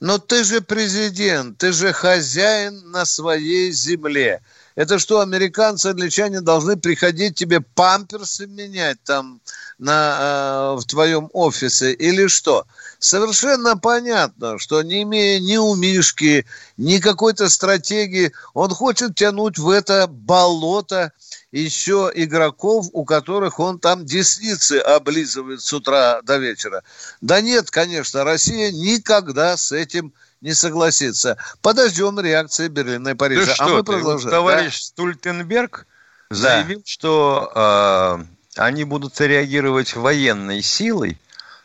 [0.00, 4.40] Но ты же президент, ты же хозяин на своей земле.
[4.74, 9.40] Это что, американцы, англичане должны приходить тебе памперсы менять там
[9.78, 12.66] на, э, в твоем офисе или что?
[12.98, 20.06] Совершенно понятно, что не имея ни умишки, ни какой-то стратегии, он хочет тянуть в это
[20.06, 21.12] болото
[21.50, 26.82] еще игроков, у которых он там десницы облизывает с утра до вечера.
[27.20, 30.12] Да нет, конечно, Россия никогда с этим не
[30.50, 31.36] согласится.
[31.60, 33.46] Подождем реакции Берлина и Парижа.
[33.46, 34.30] Да а что мы продолжаем.
[34.30, 34.86] Товарищ да?
[34.86, 35.86] Стультенберг
[36.30, 36.84] заявил, да.
[36.84, 38.24] что э,
[38.56, 41.18] они будут реагировать военной силой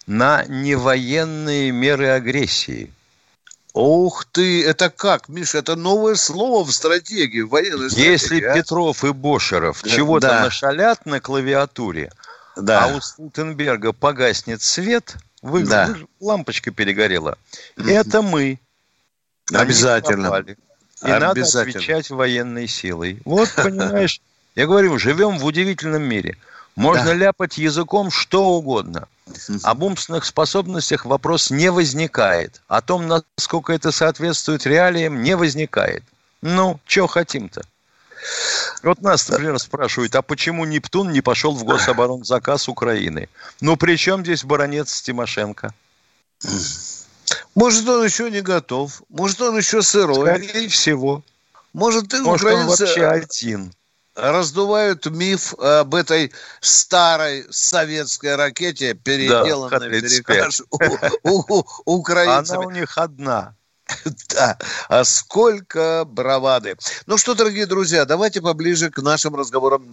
[0.06, 2.94] на невоенные меры агрессии.
[3.74, 8.12] Ух ты, это как, Миша, это новое слово в стратегии, в военной стратегии.
[8.12, 8.56] Если а?
[8.56, 10.42] Петров и Бошеров да, чего-то да.
[10.42, 12.12] нашалят на клавиатуре,
[12.56, 12.86] да.
[12.86, 15.88] а у Столтенберга погаснет свет, вы, да.
[15.88, 17.38] вы, лампочка перегорела,
[17.76, 18.60] это мы
[19.54, 20.44] Обязательно.
[21.04, 23.22] И надо отвечать военной силой.
[23.26, 24.22] Вот, понимаешь,
[24.56, 26.38] я говорю, живем в удивительном мире.
[26.76, 27.14] Можно да.
[27.14, 29.08] ляпать языком что угодно.
[29.64, 32.62] Об умственных способностях вопрос не возникает.
[32.68, 36.04] О том, насколько это соответствует реалиям, не возникает.
[36.42, 37.64] Ну, что хотим-то?
[38.84, 43.28] Вот нас, например, спрашивают, а почему Нептун не пошел в гособоронзаказ Украины?
[43.60, 45.74] Ну, при чем здесь баронец Тимошенко?
[47.56, 49.02] Может, он еще не готов.
[49.10, 50.44] Может, он еще сырой.
[50.44, 51.24] Скорее всего.
[51.74, 53.74] Может, и Может украинцы он вообще один.
[54.16, 60.80] раздувают миф об этой старой советской ракете, переделанной да, в перекаш у,
[61.24, 62.58] у, у, украинцев.
[62.58, 63.54] Она у них одна.
[64.34, 64.58] Да,
[64.90, 66.76] а сколько бравады.
[67.06, 69.88] Ну что, дорогие друзья, давайте поближе к нашим разговорам.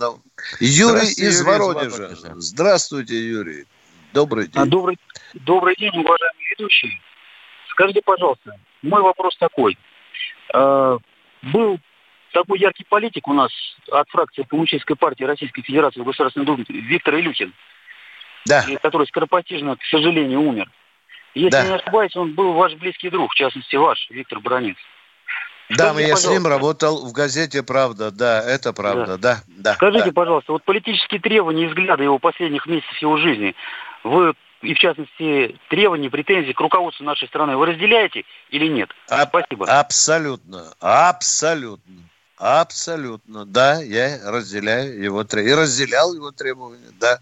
[0.58, 2.16] Юрий из Воронежа.
[2.36, 3.66] Здравствуйте, Юрий.
[4.12, 4.64] Добрый день.
[4.66, 4.98] Добрый,
[5.34, 6.92] добрый день, уважаемые ведущие.
[7.74, 9.76] Скажите, пожалуйста, мой вопрос такой.
[10.54, 10.98] Э,
[11.42, 11.78] был
[12.32, 13.50] такой яркий политик у нас
[13.90, 17.52] от фракции Коммунистической партии Российской Федерации в Государственной Думе Виктор Илюхин,
[18.46, 18.64] да.
[18.80, 20.70] который скоропостижно, к сожалению, умер.
[21.34, 21.66] Если да.
[21.66, 24.76] не ошибаюсь, он был ваш близкий друг, в частности, ваш, Виктор Бронец.
[25.70, 29.38] Да, Скажите, я с ним работал в газете «Правда», да, это правда, да.
[29.46, 30.12] да, да Скажите, да.
[30.12, 33.56] пожалуйста, вот политические требования и взгляды его последних месяцев его жизни,
[34.04, 38.90] вы и, в частности, требования, претензии к руководству нашей страны вы разделяете или нет?
[39.08, 39.66] А, Спасибо.
[39.66, 42.02] Абсолютно, абсолютно,
[42.36, 43.44] абсолютно.
[43.44, 45.52] Да, я разделяю его требования.
[45.52, 47.18] И разделял его требования, да.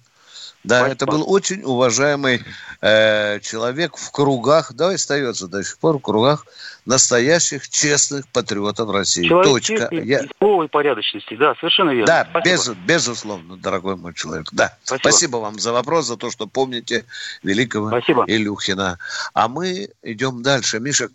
[0.64, 0.94] Да, Спасибо.
[0.94, 2.42] это был очень уважаемый
[2.80, 6.46] э, человек в кругах, да, остается до сих пор в кругах
[6.86, 9.26] настоящих честных патриотов России.
[9.26, 9.88] Человек Точка.
[9.90, 10.20] Я...
[10.20, 12.06] и порядочности, да, совершенно верно.
[12.06, 14.46] Да, без, безусловно, дорогой мой человек.
[14.52, 14.76] Да.
[14.84, 15.08] Спасибо.
[15.08, 17.04] Спасибо вам за вопрос, за то, что помните
[17.42, 18.24] великого Спасибо.
[18.26, 18.98] Илюхина.
[19.34, 20.78] А мы идем дальше.
[20.78, 21.08] Миша,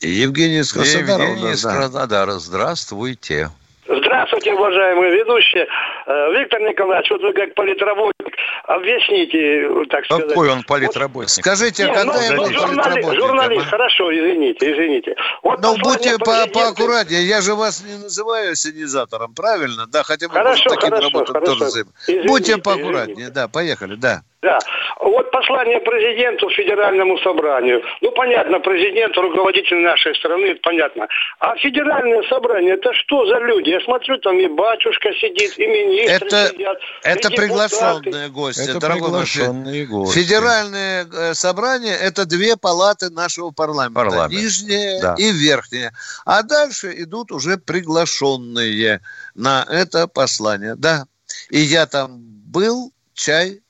[0.00, 1.24] Евгений из Краснодара.
[1.24, 2.32] Евгений из Краснодара.
[2.38, 3.50] Здравствуйте.
[3.86, 5.66] Здравствуйте, уважаемые ведущие.
[6.08, 10.28] Э, Виктор Николаевич, вот вы как политработник, объясните, так сказать.
[10.28, 11.36] Какой он политработник?
[11.36, 13.70] Вот, Скажите, Нет, какой ну, он журналист, журналист, а?
[13.70, 15.14] хорошо, извините, извините.
[15.42, 19.86] Вот ну, будьте по поаккуратнее, я же вас не называю ассенизатором, правильно?
[19.86, 21.58] Да, хотя бы хорошо, таким хорошо, работам хорошо.
[21.58, 23.34] тоже извините, Будьте поаккуратнее, извините.
[23.34, 24.22] да, поехали, да.
[24.40, 24.56] Да.
[25.00, 27.82] Вот послание президенту Федеральному собранию.
[28.00, 31.08] Ну, понятно, президент, руководитель нашей страны, это понятно.
[31.40, 33.70] А федеральное собрание, это что за люди?
[33.70, 36.78] Я смотрю, там и батюшка сидит, и министры это, сидят.
[37.02, 40.20] Это приглашенные гости, это дорогой приглашенные гости.
[40.20, 44.00] Федеральное э, собрание– это две палаты нашего парламента.
[44.00, 44.40] Парламент.
[44.40, 45.14] Нижняя да.
[45.18, 45.92] и верхняя.
[46.24, 49.00] А дальше идут уже приглашенные
[49.34, 50.76] на это послание.
[50.76, 51.06] Да.
[51.50, 53.62] И я там был, чай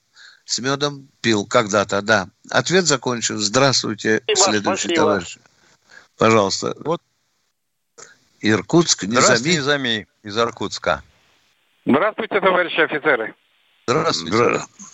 [0.49, 2.29] с медом пил когда-то, да.
[2.51, 3.37] Ответ закончен.
[3.37, 4.95] Здравствуйте, спасибо, следующий спасибо.
[4.95, 5.39] товарищ.
[6.17, 6.75] Пожалуйста.
[6.81, 7.03] Вот.
[8.41, 9.21] Иркутск, Низами.
[9.21, 11.03] Здравствуйте, Низами из Иркутска.
[11.85, 13.35] Здравствуйте, товарищи офицеры.
[13.87, 14.37] Здравствуйте.
[14.37, 14.85] Здравствуйте.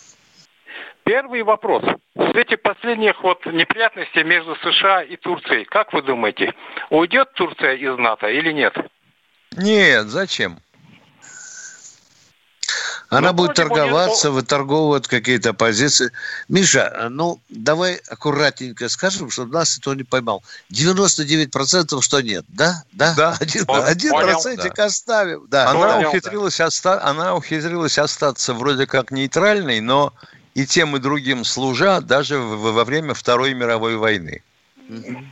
[1.04, 1.84] Первый вопрос.
[2.16, 6.52] В свете последних вот неприятностей между США и Турцией, как вы думаете,
[6.90, 8.74] уйдет Турция из НАТО или нет?
[9.56, 10.58] Нет, зачем?
[13.08, 14.42] Она ну, будет торговаться, будет...
[14.42, 16.10] выторговывать какие-то позиции.
[16.48, 20.42] Миша, ну, давай аккуратненько скажем, чтобы нас это не поймал.
[20.72, 22.82] 99% что нет, да?
[22.92, 23.14] Да?
[23.16, 23.36] Да.
[23.40, 24.84] Один, один процентик да.
[24.84, 25.46] оставим.
[25.48, 25.70] Да.
[25.70, 26.66] Она, Понял, ухитрилась да.
[26.66, 27.04] Оста...
[27.04, 30.12] она ухитрилась остаться вроде как нейтральной, но
[30.54, 34.42] и тем и другим служа даже во время Второй мировой войны.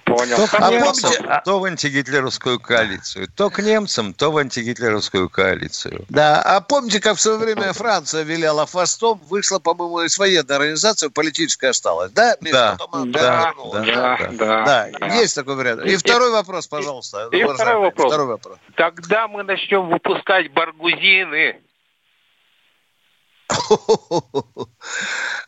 [0.05, 0.37] Понял.
[0.37, 6.07] То, а помните, то в антигитлеровскую коалицию, то к немцам, то в антигитлеровскую коалицию.
[6.09, 11.09] Да, а помните, как в свое время Франция виляла фастом, вышла, по-моему, из военной организации,
[11.09, 12.37] политическая осталась, да?
[12.41, 15.07] Да, да, да, да, да, да, да.
[15.17, 15.85] Есть такой вариант.
[15.85, 17.29] И, и второй вопрос, пожалуйста.
[17.31, 18.07] И, и второй вопрос.
[18.07, 18.59] второй вопрос.
[18.77, 21.61] Тогда мы начнем выпускать баргузины.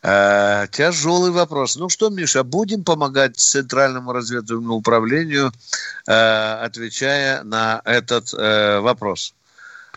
[0.07, 1.77] Э, тяжелый вопрос.
[1.77, 5.51] Ну что, Миша, будем помогать Центральному разведывательному управлению,
[6.07, 9.33] э, отвечая на этот э, вопрос?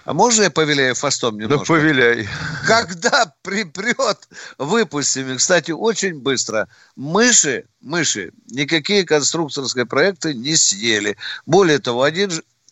[0.08, 1.66] А можно я повеляю фастом немножко?
[1.66, 2.26] Да повеляй.
[2.66, 5.34] Когда припрет, выпустим.
[5.34, 6.66] И, кстати, очень быстро.
[6.96, 11.18] Мыши, мыши никакие конструкторские проекты не съели.
[11.44, 12.30] Более того, один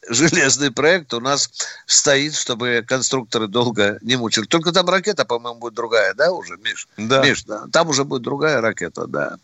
[0.09, 1.51] железный проект у нас
[1.87, 4.45] стоит, чтобы конструкторы долго не мучили.
[4.45, 6.89] Только там ракета, по-моему, будет другая, да, уже, Миш?
[6.97, 7.23] Да.
[7.23, 7.65] Миш, да.
[7.73, 9.37] Там уже будет другая ракета, да.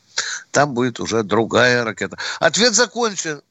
[0.50, 2.16] Там будет уже другая ракета.
[2.40, 3.42] Ответ закончен.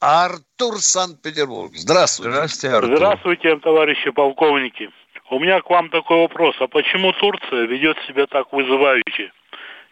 [0.00, 1.72] Артур Санкт-Петербург.
[1.74, 2.32] Здравствуйте.
[2.32, 2.96] Здравствуйте, Артур.
[2.96, 4.90] Здравствуйте, товарищи полковники.
[5.30, 6.56] У меня к вам такой вопрос.
[6.60, 9.30] А почему Турция ведет себя так вызывающе?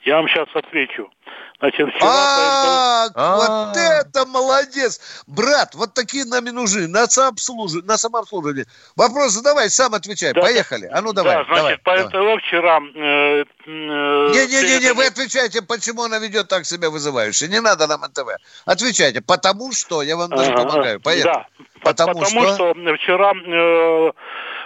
[0.04, 1.10] Я вам сейчас отвечу.
[1.60, 3.08] Значит, вчера...
[3.14, 5.24] А, вот это молодец!
[5.26, 7.86] Брат, вот такие нам и нужны, на самообслуживание.
[7.86, 8.66] На самообслуживание.
[8.94, 10.34] Вопрос задавай, сам отвечай.
[10.34, 10.88] Поехали.
[10.92, 11.36] А ну давай.
[11.36, 12.78] Да, значит, по НТВ вчера...
[12.94, 17.48] Э, э, Не-не-не, вы отвечайте, почему она ведет так себя вызывающе.
[17.48, 18.28] Не надо нам НТВ.
[18.64, 21.00] Отвечайте, потому что, я вам даже помогаю.
[21.00, 21.32] Поехали.
[21.32, 21.46] Да,
[21.82, 22.54] потому, потому что...
[22.54, 23.32] что вчера...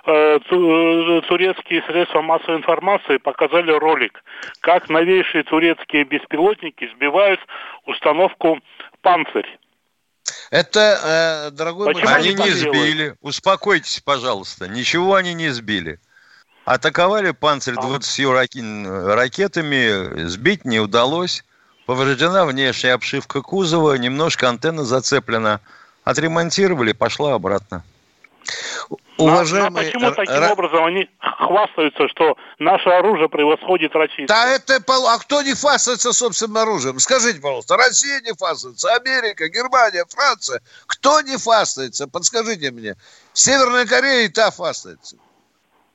[0.05, 4.23] Э, Э, турецкие средства массовой информации показали ролик,
[4.61, 7.41] как новейшие турецкие беспилотники сбивают
[7.87, 8.59] установку
[9.01, 9.59] «Панцирь».
[10.51, 12.19] Это, э, дорогой Почему мой...
[12.19, 13.15] Они не сбили.
[13.21, 14.69] Успокойтесь, пожалуйста.
[14.69, 16.01] Ничего они не сбили.
[16.65, 21.45] Атаковали «Панцирь» 20 ракетами, сбить не удалось.
[21.87, 25.61] Повреждена внешняя обшивка кузова, немножко антенна зацеплена.
[26.05, 27.85] Отремонтировали, пошла обратно.
[29.17, 29.71] Уважаемый...
[29.71, 30.53] Но почему таким Р...
[30.53, 34.27] образом они хвастаются, что наше оружие превосходит российское?
[34.27, 34.83] Да это...
[34.89, 36.99] А кто не хвастается собственным оружием?
[36.99, 40.61] Скажите, пожалуйста, Россия не хвастается, Америка, Германия, Франция.
[40.87, 42.09] Кто не хвастается?
[42.09, 42.97] Подскажите мне.
[43.33, 45.17] Северная Корея и та хвастается.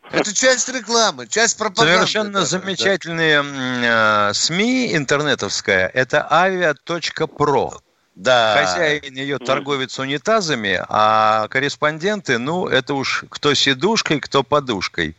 [0.10, 1.96] Это часть рекламы, часть пропаганды.
[1.96, 3.44] Совершенно замечательные
[3.82, 4.34] да.
[4.34, 5.90] СМИ интернетовская.
[5.94, 7.74] Это avia.pro.
[8.18, 8.56] Да.
[8.58, 15.16] Хозяин ее торговец унитазами, а корреспонденты, ну, это уж кто сидушкой, кто подушкой.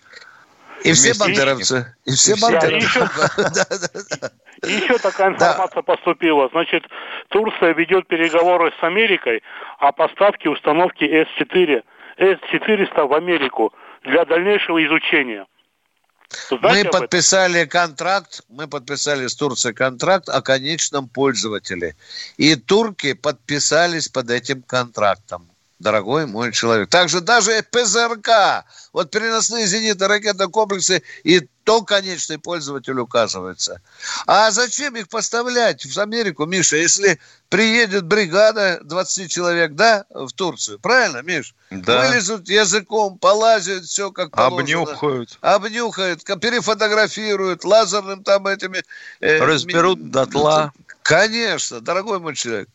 [0.82, 1.94] И все бандеровцы.
[2.04, 2.98] И все бандеровцы.
[4.66, 6.48] И еще такая информация поступила.
[6.50, 6.84] Значит,
[7.28, 9.44] Турция ведет переговоры с Америкой
[9.78, 11.84] о поставке установки С-4,
[12.16, 15.46] С-400 в Америку для дальнейшего изучения.
[16.50, 21.96] Мы подписали контракт, мы подписали с Турцией контракт о конечном пользователе.
[22.36, 26.88] И турки подписались под этим контрактом дорогой мой человек.
[26.88, 33.82] Также даже ПЗРК, вот переносные зенитно ракетные комплексы, и то конечный пользователь указывается.
[34.26, 40.78] А зачем их поставлять в Америку, Миша, если приедет бригада 20 человек, да, в Турцию?
[40.78, 41.54] Правильно, Миш?
[41.70, 42.08] Да.
[42.08, 44.62] Вылезут языком, полазят, все как положено.
[44.62, 45.38] Обнюхают.
[45.42, 48.82] Обнюхают, перефотографируют, лазерным там этими...
[49.20, 50.72] Э, Разберут дотла.
[51.02, 52.68] Конечно, дорогой мой человек.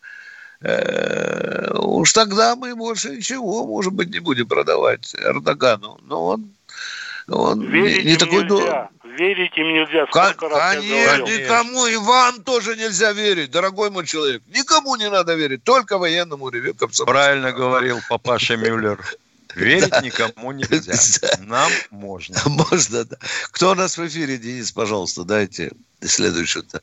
[0.64, 6.00] Э, уж тогда мы больше ничего, может быть, не будем продавать Эрдогану.
[6.04, 6.54] Но он,
[7.28, 8.44] он Верить не, не такой...
[8.44, 8.90] Нельзя.
[9.04, 10.08] Верить им нельзя.
[10.08, 14.42] Сколько раз я никому, и вам тоже нельзя верить, дорогой мой человек.
[14.48, 16.74] Никому не надо верить, только военному ревю
[17.06, 19.00] Правильно говорил папаша Мюллер.
[19.56, 21.38] Верить никому нельзя.
[21.42, 22.38] Нам можно.
[22.46, 23.18] Можно, да.
[23.52, 25.72] Кто у нас в эфире, Денис, пожалуйста, дайте
[26.02, 26.82] следующую-то.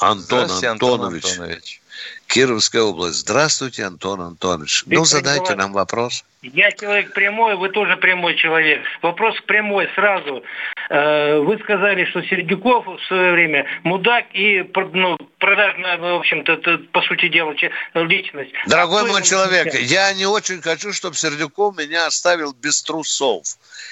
[0.00, 0.64] Антон Антонович.
[0.64, 1.80] Антон Антонович.
[2.26, 3.18] Кировская область.
[3.18, 4.84] Здравствуйте, Антон Антонович.
[4.86, 6.24] Ну, Виктор ну, задайте Николаевич, нам вопрос.
[6.42, 8.82] Я человек прямой, вы тоже прямой человек.
[9.02, 10.42] Вопрос прямой сразу.
[10.88, 17.02] Э, вы сказали, что Сердюков в свое время мудак и ну, продажная, в общем-то, по
[17.02, 17.54] сути дела,
[17.94, 18.52] личность.
[18.66, 23.42] Дорогой а мой человек, я не очень хочу, чтобы Сердюков меня оставил без трусов.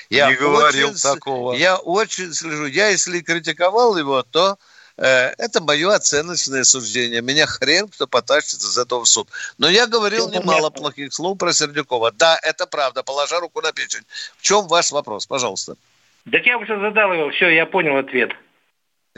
[0.09, 1.53] Я не говорил очень, такого.
[1.55, 2.67] Я очень слежу.
[2.67, 4.57] Я, если критиковал его, то
[4.99, 7.23] это мое оценочное суждение.
[7.23, 9.29] Меня хрен кто потащит из этого в суд.
[9.57, 12.13] Но я говорил немало плохих слов про Сердюкова.
[12.13, 14.05] Да, это правда, положа руку на печень.
[14.37, 15.77] В чем ваш вопрос, пожалуйста?
[16.31, 18.31] Так я уже задал его, все, я понял ответ.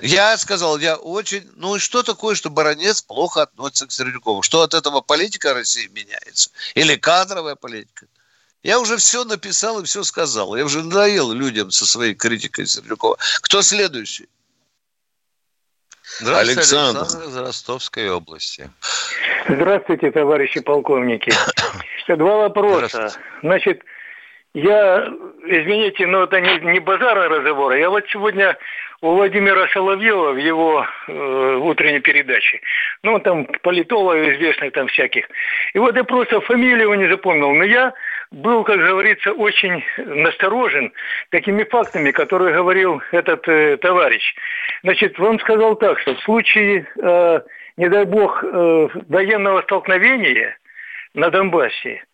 [0.00, 1.48] Я сказал, я очень...
[1.56, 4.42] Ну и что такое, что Баранец плохо относится к Сердюкову?
[4.42, 6.50] Что от этого политика России меняется?
[6.74, 8.06] Или кадровая политика?
[8.62, 10.56] Я уже все написал и все сказал.
[10.56, 13.16] Я уже надоел людям со своей критикой Сердюкова.
[13.40, 14.28] Кто следующий?
[16.18, 17.00] Здравствуйте, Александр.
[17.00, 18.70] Александр из Ростовской области.
[19.48, 21.32] Здравствуйте, товарищи полковники.
[22.08, 23.12] Два вопроса.
[23.42, 23.82] Значит,
[24.52, 25.08] я,
[25.44, 27.74] извините, но это не, не базарный разговор.
[27.74, 28.56] Я вот сегодня
[29.00, 32.60] у Владимира Соловьева в его э, утренней передаче,
[33.02, 35.26] ну, там политолог известных там всяких.
[35.72, 37.94] И вот я просто фамилию его не запомнил, но я
[38.30, 40.92] был, как говорится, очень насторожен
[41.30, 44.34] такими фактами, которые говорил этот э, товарищ.
[44.82, 47.40] Значит, он сказал так, что в случае, э,
[47.76, 50.56] не дай бог, э, военного столкновения
[51.14, 52.04] на Донбассе,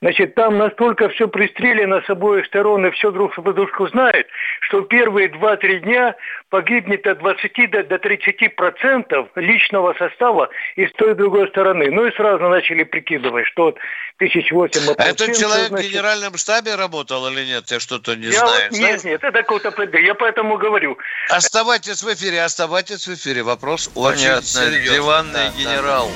[0.00, 4.28] Значит, там настолько все пристрелено с обоих сторон и все друг по дружку знают,
[4.68, 6.14] что первые 2-3 дня
[6.50, 11.90] погибнет от 20 до, до 30 процентов личного состава из той и другой стороны.
[11.90, 13.78] Ну и сразу начали прикидывать, что вот
[14.18, 14.80] тысяч восемь...
[14.96, 15.86] А этот человек значит...
[15.86, 17.64] в генеральном штабе работал или нет?
[17.70, 18.70] Я что-то не я знаю.
[18.70, 20.98] Вот, нет, нет, это какой-то Я поэтому говорю.
[21.30, 23.42] Оставайтесь в эфире, оставайтесь в эфире.
[23.42, 24.38] Вопрос Понятно.
[24.38, 24.94] очень серьезный.
[24.94, 26.10] Диванный да, генерал.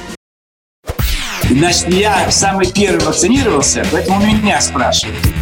[0.84, 0.92] Да.
[1.48, 5.41] Значит, я самый первый вакцинировался, поэтому меня спрашивают.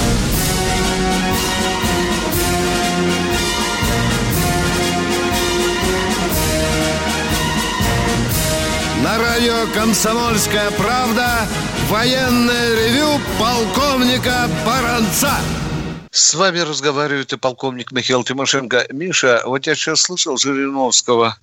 [9.11, 11.45] На радио «Комсомольская правда»
[11.89, 15.33] военное ревю полковника Баранца.
[16.11, 18.87] С вами разговаривает и полковник Михаил Тимошенко.
[18.91, 21.37] Миша, вот я сейчас слышал Жириновского,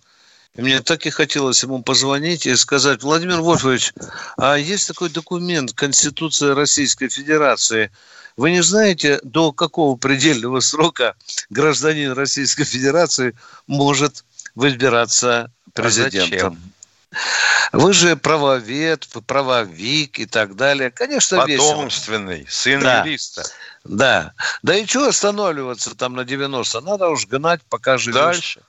[0.55, 3.93] и мне так и хотелось ему позвонить и сказать, Владимир Вольфович,
[4.39, 7.91] а есть такой документ, Конституция Российской Федерации.
[8.39, 11.17] Вы не знаете, до какого предельного срока
[11.51, 13.35] гражданин Российской Федерации
[13.67, 16.59] может выбираться президентом?
[16.65, 16.68] А
[17.73, 20.91] вы же правовед, правовик и так далее.
[20.91, 22.51] Конечно, Потомственный, весело.
[22.51, 23.05] сын да.
[23.05, 23.45] юриста.
[23.85, 24.33] Да.
[24.63, 26.81] Да и что останавливаться там на 90?
[26.81, 28.15] Надо уж гнать, пока живешь.
[28.15, 28.61] Дальше.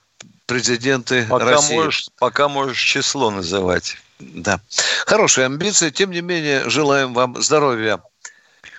[0.46, 1.74] Президенты пока России.
[1.74, 3.96] Можешь, пока можешь число называть.
[4.18, 4.60] Да.
[5.06, 5.90] Хорошие амбиции.
[5.90, 8.00] Тем не менее, желаем вам здоровья.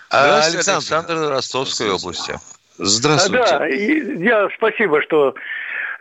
[0.09, 2.38] А Александр, Александр Ростовской области.
[2.78, 3.43] Здравствуйте.
[3.43, 5.36] А, да, я спасибо, что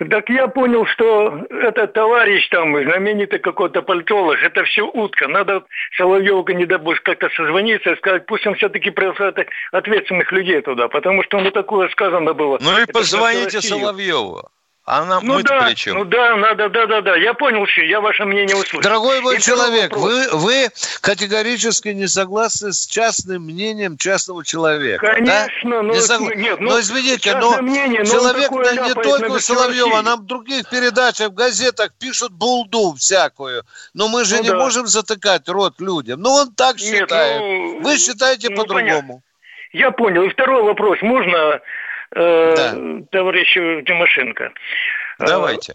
[0.08, 5.28] так я понял, что этот товарищ там, знаменитый какой-то политолог, это все утка.
[5.28, 5.64] Надо
[5.96, 9.36] Соловьеву, не дай бог, как-то созвониться и сказать, пусть он все-таки приглашает
[9.72, 12.58] ответственных людей туда, потому что ну такое сказано было.
[12.60, 14.48] Ну и позвоните Соловьеву.
[14.86, 17.16] А нам ну да, при Ну да, надо, да, да, да.
[17.16, 18.80] Я понял, что я ваше мнение услышал.
[18.80, 20.68] Дорогой мой И человек, вы, вы
[21.02, 25.06] категорически не согласны с частным мнением частного человека.
[25.06, 25.82] Конечно, да?
[25.82, 26.34] но, не согла...
[26.34, 30.68] нет, ну, но извините, но мнение, человек но не только у Соловьева, нам в других
[30.68, 33.64] передачах, в газетах пишут булду всякую.
[33.92, 34.56] Но мы же ну, не да.
[34.56, 36.20] можем затыкать рот людям.
[36.20, 37.40] Ну он так нет, считает.
[37.40, 39.22] Ну, вы считаете ну, по-другому.
[39.72, 40.24] Я понял.
[40.24, 40.98] И второй вопрос.
[41.02, 41.60] Можно
[42.14, 42.76] э, да.
[43.10, 44.52] товарищу Тимошенко.
[45.18, 45.74] Давайте.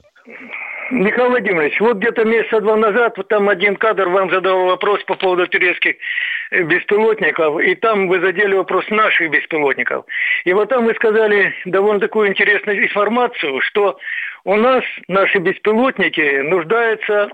[0.92, 5.16] Михаил Владимирович, вот где-то месяца два назад вот там один кадр вам задал вопрос по
[5.16, 5.96] поводу турецких
[6.52, 10.06] э, беспилотников, и там вы задели вопрос наших беспилотников.
[10.44, 13.98] И вот там вы сказали довольно такую интересную информацию, что
[14.44, 17.32] у нас наши беспилотники нуждаются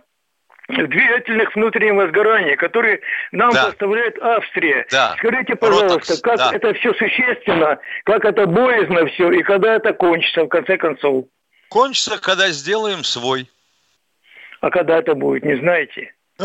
[0.71, 3.01] двигательных внутреннего сгорания, которые
[3.31, 3.65] нам да.
[3.65, 4.85] поставляет Австрия.
[4.91, 5.15] Да.
[5.17, 6.51] Скажите, пожалуйста, Ротокс, как да.
[6.53, 11.25] это все существенно, как это боязно все, и когда это кончится, в конце концов?
[11.69, 13.49] Кончится, когда сделаем свой.
[14.59, 16.13] А когда это будет, не знаете?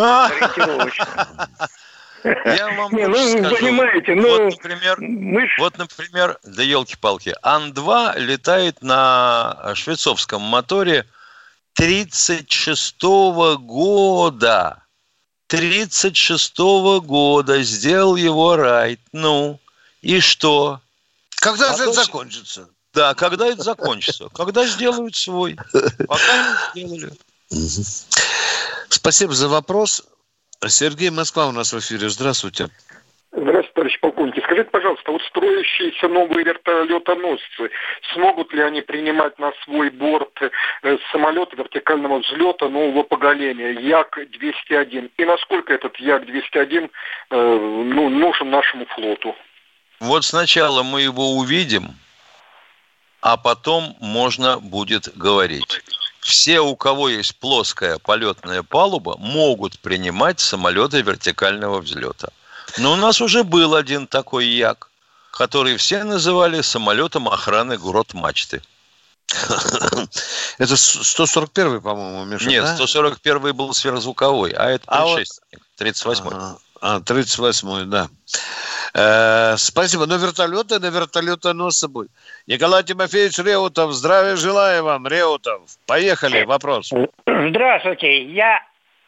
[2.25, 3.57] Я вам не, ну, скажу.
[3.57, 5.49] Понимаете, ну, вот, например, мы...
[5.59, 11.05] вот, например, да елки-палки, Ан-2 летает на швейцовском моторе
[11.77, 13.03] 36
[13.59, 14.83] года.
[15.49, 16.59] 36
[17.03, 18.99] года сделал его Райт.
[19.13, 19.61] Ну,
[20.01, 20.81] и что?
[21.37, 22.69] Когда а же это закончится?
[22.95, 24.29] Да, когда это закончится?
[24.31, 25.57] Когда сделают свой.
[26.09, 27.13] Пока не сделали.
[28.89, 30.03] Спасибо за вопрос.
[30.67, 32.09] Сергей Москва у нас в эфире.
[32.09, 32.71] Здравствуйте.
[33.33, 33.96] Здравствуйте,
[34.27, 34.45] полковник.
[34.45, 37.71] Скажите, пожалуйста, вот строящиеся новые вертолетоносцы,
[38.13, 40.39] смогут ли они принимать на свой борт
[40.83, 45.11] э, самолеты вертикального взлета нового поколения Як-201?
[45.17, 46.91] И насколько этот Як-201
[47.31, 49.35] э, ну, нужен нашему флоту?
[50.01, 51.95] Вот сначала мы его увидим,
[53.23, 55.81] а потом можно будет говорить.
[56.21, 62.31] Все, у кого есть плоская полетная палуба, могут принимать самолеты вертикального взлета.
[62.79, 64.91] Но у нас уже был один такой Як,
[65.31, 68.61] который все называли самолетом охраны грот мачты.
[70.59, 76.59] Это 141 по-моему, Миша, Нет, 141 был сверхзвуковой, а это предшественник, 38-й.
[76.81, 78.09] А, 38-й, да.
[78.95, 80.07] Э, спасибо.
[80.07, 82.11] Но вертолеты на вертолетоносы будет.
[82.47, 85.63] Николай Тимофеевич Реутов, здравия желаю вам, Реутов.
[85.87, 86.93] Поехали, вопрос.
[87.27, 88.27] Здравствуйте.
[88.33, 88.61] Я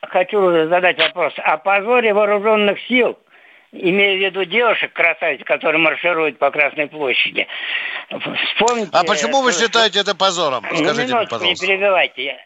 [0.02, 3.16] хочу задать вопрос о позоре вооруженных сил–
[3.72, 7.46] имея в виду девушек, красавиц, которые маршируют по Красной площади.
[8.08, 8.90] Вспомните...
[8.92, 10.64] А почему вы считаете это позором?
[10.70, 11.44] Ну, Скажите мне, пожалуйста.
[11.44, 12.36] не перебивайте.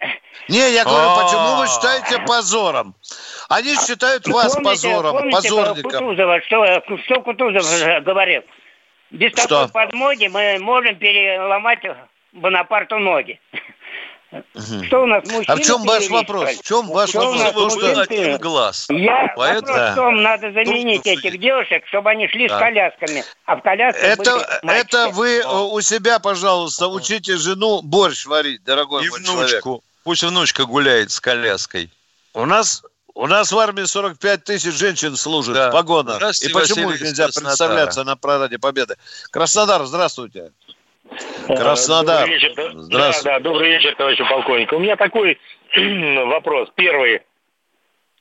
[0.49, 1.23] Не, я говорю, а.
[1.23, 2.95] почему вы считаете позором?
[3.49, 5.91] Они считают вас позором, позорником.
[5.93, 8.43] Кутузова, что, что Кутузов говорил?
[9.11, 11.81] Без такой подмоги мы можем переломать
[12.33, 13.39] Бонапарту ноги.
[14.33, 14.85] Угу.
[14.85, 15.45] Что у нас мужчины?
[15.49, 16.51] А в чем ваш вопрос?
[16.51, 17.77] В чем ваш что вопрос?
[17.77, 18.87] У нас один глаз.
[18.89, 19.73] Я Поэтому...
[19.73, 21.13] вопрос в том, надо заменить Тут...
[21.13, 22.57] этих девушек, чтобы они шли да.
[22.57, 28.65] с колясками, а в колясках это, это вы у себя, пожалуйста, учите жену борщ варить,
[28.65, 29.35] дорогой И мой внучку.
[29.37, 29.65] Человек.
[30.05, 31.91] Пусть внучка гуляет с коляской.
[32.35, 32.83] У нас
[33.15, 35.69] у нас в армии 45 тысяч женщин служат да.
[35.69, 36.23] в погонах.
[36.43, 38.97] И почему их нельзя представляться на параде Победы?
[39.31, 40.53] Краснодар, здравствуйте.
[41.47, 42.21] Краснодар.
[42.21, 42.53] Добрый вечер.
[42.75, 43.29] Здравствуйте.
[43.29, 44.73] Да, да, добрый вечер, товарищ полковник.
[44.73, 45.39] У меня такой
[46.27, 46.69] вопрос.
[46.75, 47.23] Первый.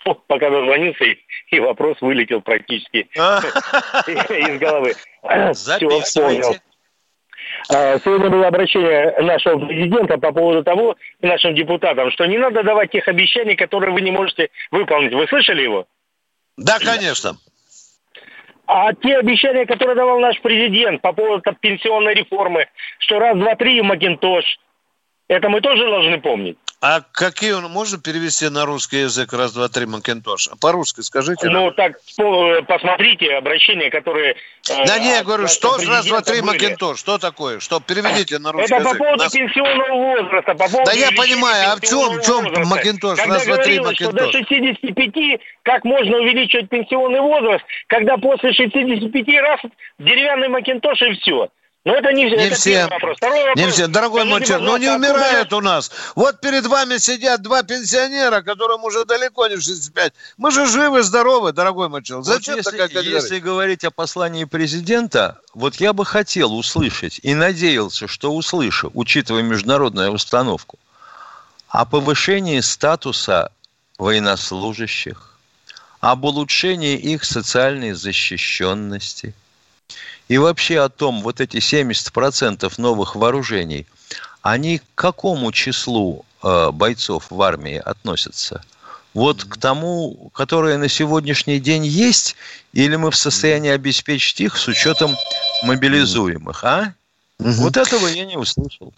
[0.03, 1.05] Пока дозвонился,
[1.51, 4.95] и вопрос вылетел практически из головы.
[5.53, 6.55] Все, вспомнил.
[7.69, 12.91] А, сегодня было обращение нашего президента по поводу того, нашим депутатам, что не надо давать
[12.91, 15.13] тех обещаний, которые вы не можете выполнить.
[15.13, 15.85] Вы слышали его?
[16.57, 17.37] Да, конечно.
[18.73, 22.67] А те обещания, которые давал наш президент по поводу пенсионной реформы,
[22.99, 24.45] что раз, два, три Макинтош,
[25.27, 26.57] это мы тоже должны помнить.
[26.83, 30.49] А какие он можно перевести на русский язык раз, два, три Макинтош?
[30.59, 31.47] По-русски скажите.
[31.47, 31.73] Ну, нам.
[31.75, 31.99] так,
[32.65, 34.35] посмотрите обращения, которые...
[34.67, 36.97] Э, да не, я говорю, что раз, два, три Макинтош?
[36.97, 37.59] Что такое?
[37.59, 37.79] Что?
[37.81, 38.93] Переведите на русский Это язык.
[38.93, 39.31] по поводу Нас...
[39.31, 40.55] пенсионного возраста.
[40.55, 43.19] По поводу да я понимаю, а в чем, в чем Макинтош?
[43.19, 44.29] Раз, два, три Макинтош.
[44.29, 49.59] что до 65 как можно увеличивать пенсионный возраст, когда после 65 раз
[49.99, 51.49] деревянный Макинтош и все.
[51.83, 52.85] Но это не, не это все.
[52.87, 53.17] вопрос.
[53.17, 53.65] Второй вопрос.
[53.65, 53.87] Не все.
[53.87, 55.89] Дорогой мой человек, но не умирают у нас.
[56.15, 60.13] Вот перед вами сидят два пенсионера, которым уже далеко не 65.
[60.37, 62.27] Мы же живы, здоровы, дорогой мой человек.
[62.27, 67.33] Зачем вот если, такая если говорить о послании президента, вот я бы хотел услышать и
[67.33, 70.77] надеялся, что услышу, учитывая международную установку,
[71.67, 73.51] о повышении статуса
[73.97, 75.35] военнослужащих,
[75.99, 79.33] об улучшении их социальной защищенности–
[80.31, 83.85] и вообще о том, вот эти 70% новых вооружений,
[84.41, 88.63] они к какому числу э, бойцов в армии относятся?
[89.13, 92.37] Вот к тому, которое на сегодняшний день есть,
[92.71, 95.17] или мы в состоянии обеспечить их с учетом
[95.63, 96.93] мобилизуемых, а?
[97.41, 97.51] Угу.
[97.53, 98.93] Вот этого я не услышал.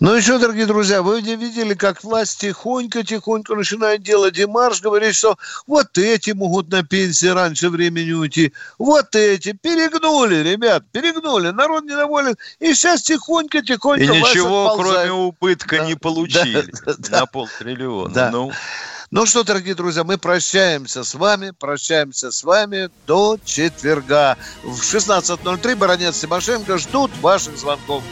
[0.00, 5.38] Ну еще, дорогие друзья, вы не видели, как власть тихонько-тихонько начинает делать демарш, говорит, что
[5.68, 9.52] вот эти могут на пенсии раньше времени уйти, вот эти.
[9.52, 11.50] Перегнули, ребят, перегнули.
[11.50, 12.36] Народ недоволен.
[12.58, 18.12] И сейчас тихонько-тихонько И ничего, кроме убытка, да, не получили да, да, на полтриллиона.
[18.12, 18.30] Да.
[18.32, 18.52] Ну.
[19.12, 24.36] Ну что, дорогие друзья, мы прощаемся с вами, прощаемся с вами до четверга.
[24.64, 28.02] В 16.03 Баронец Тимошенко ждут ваших звонков.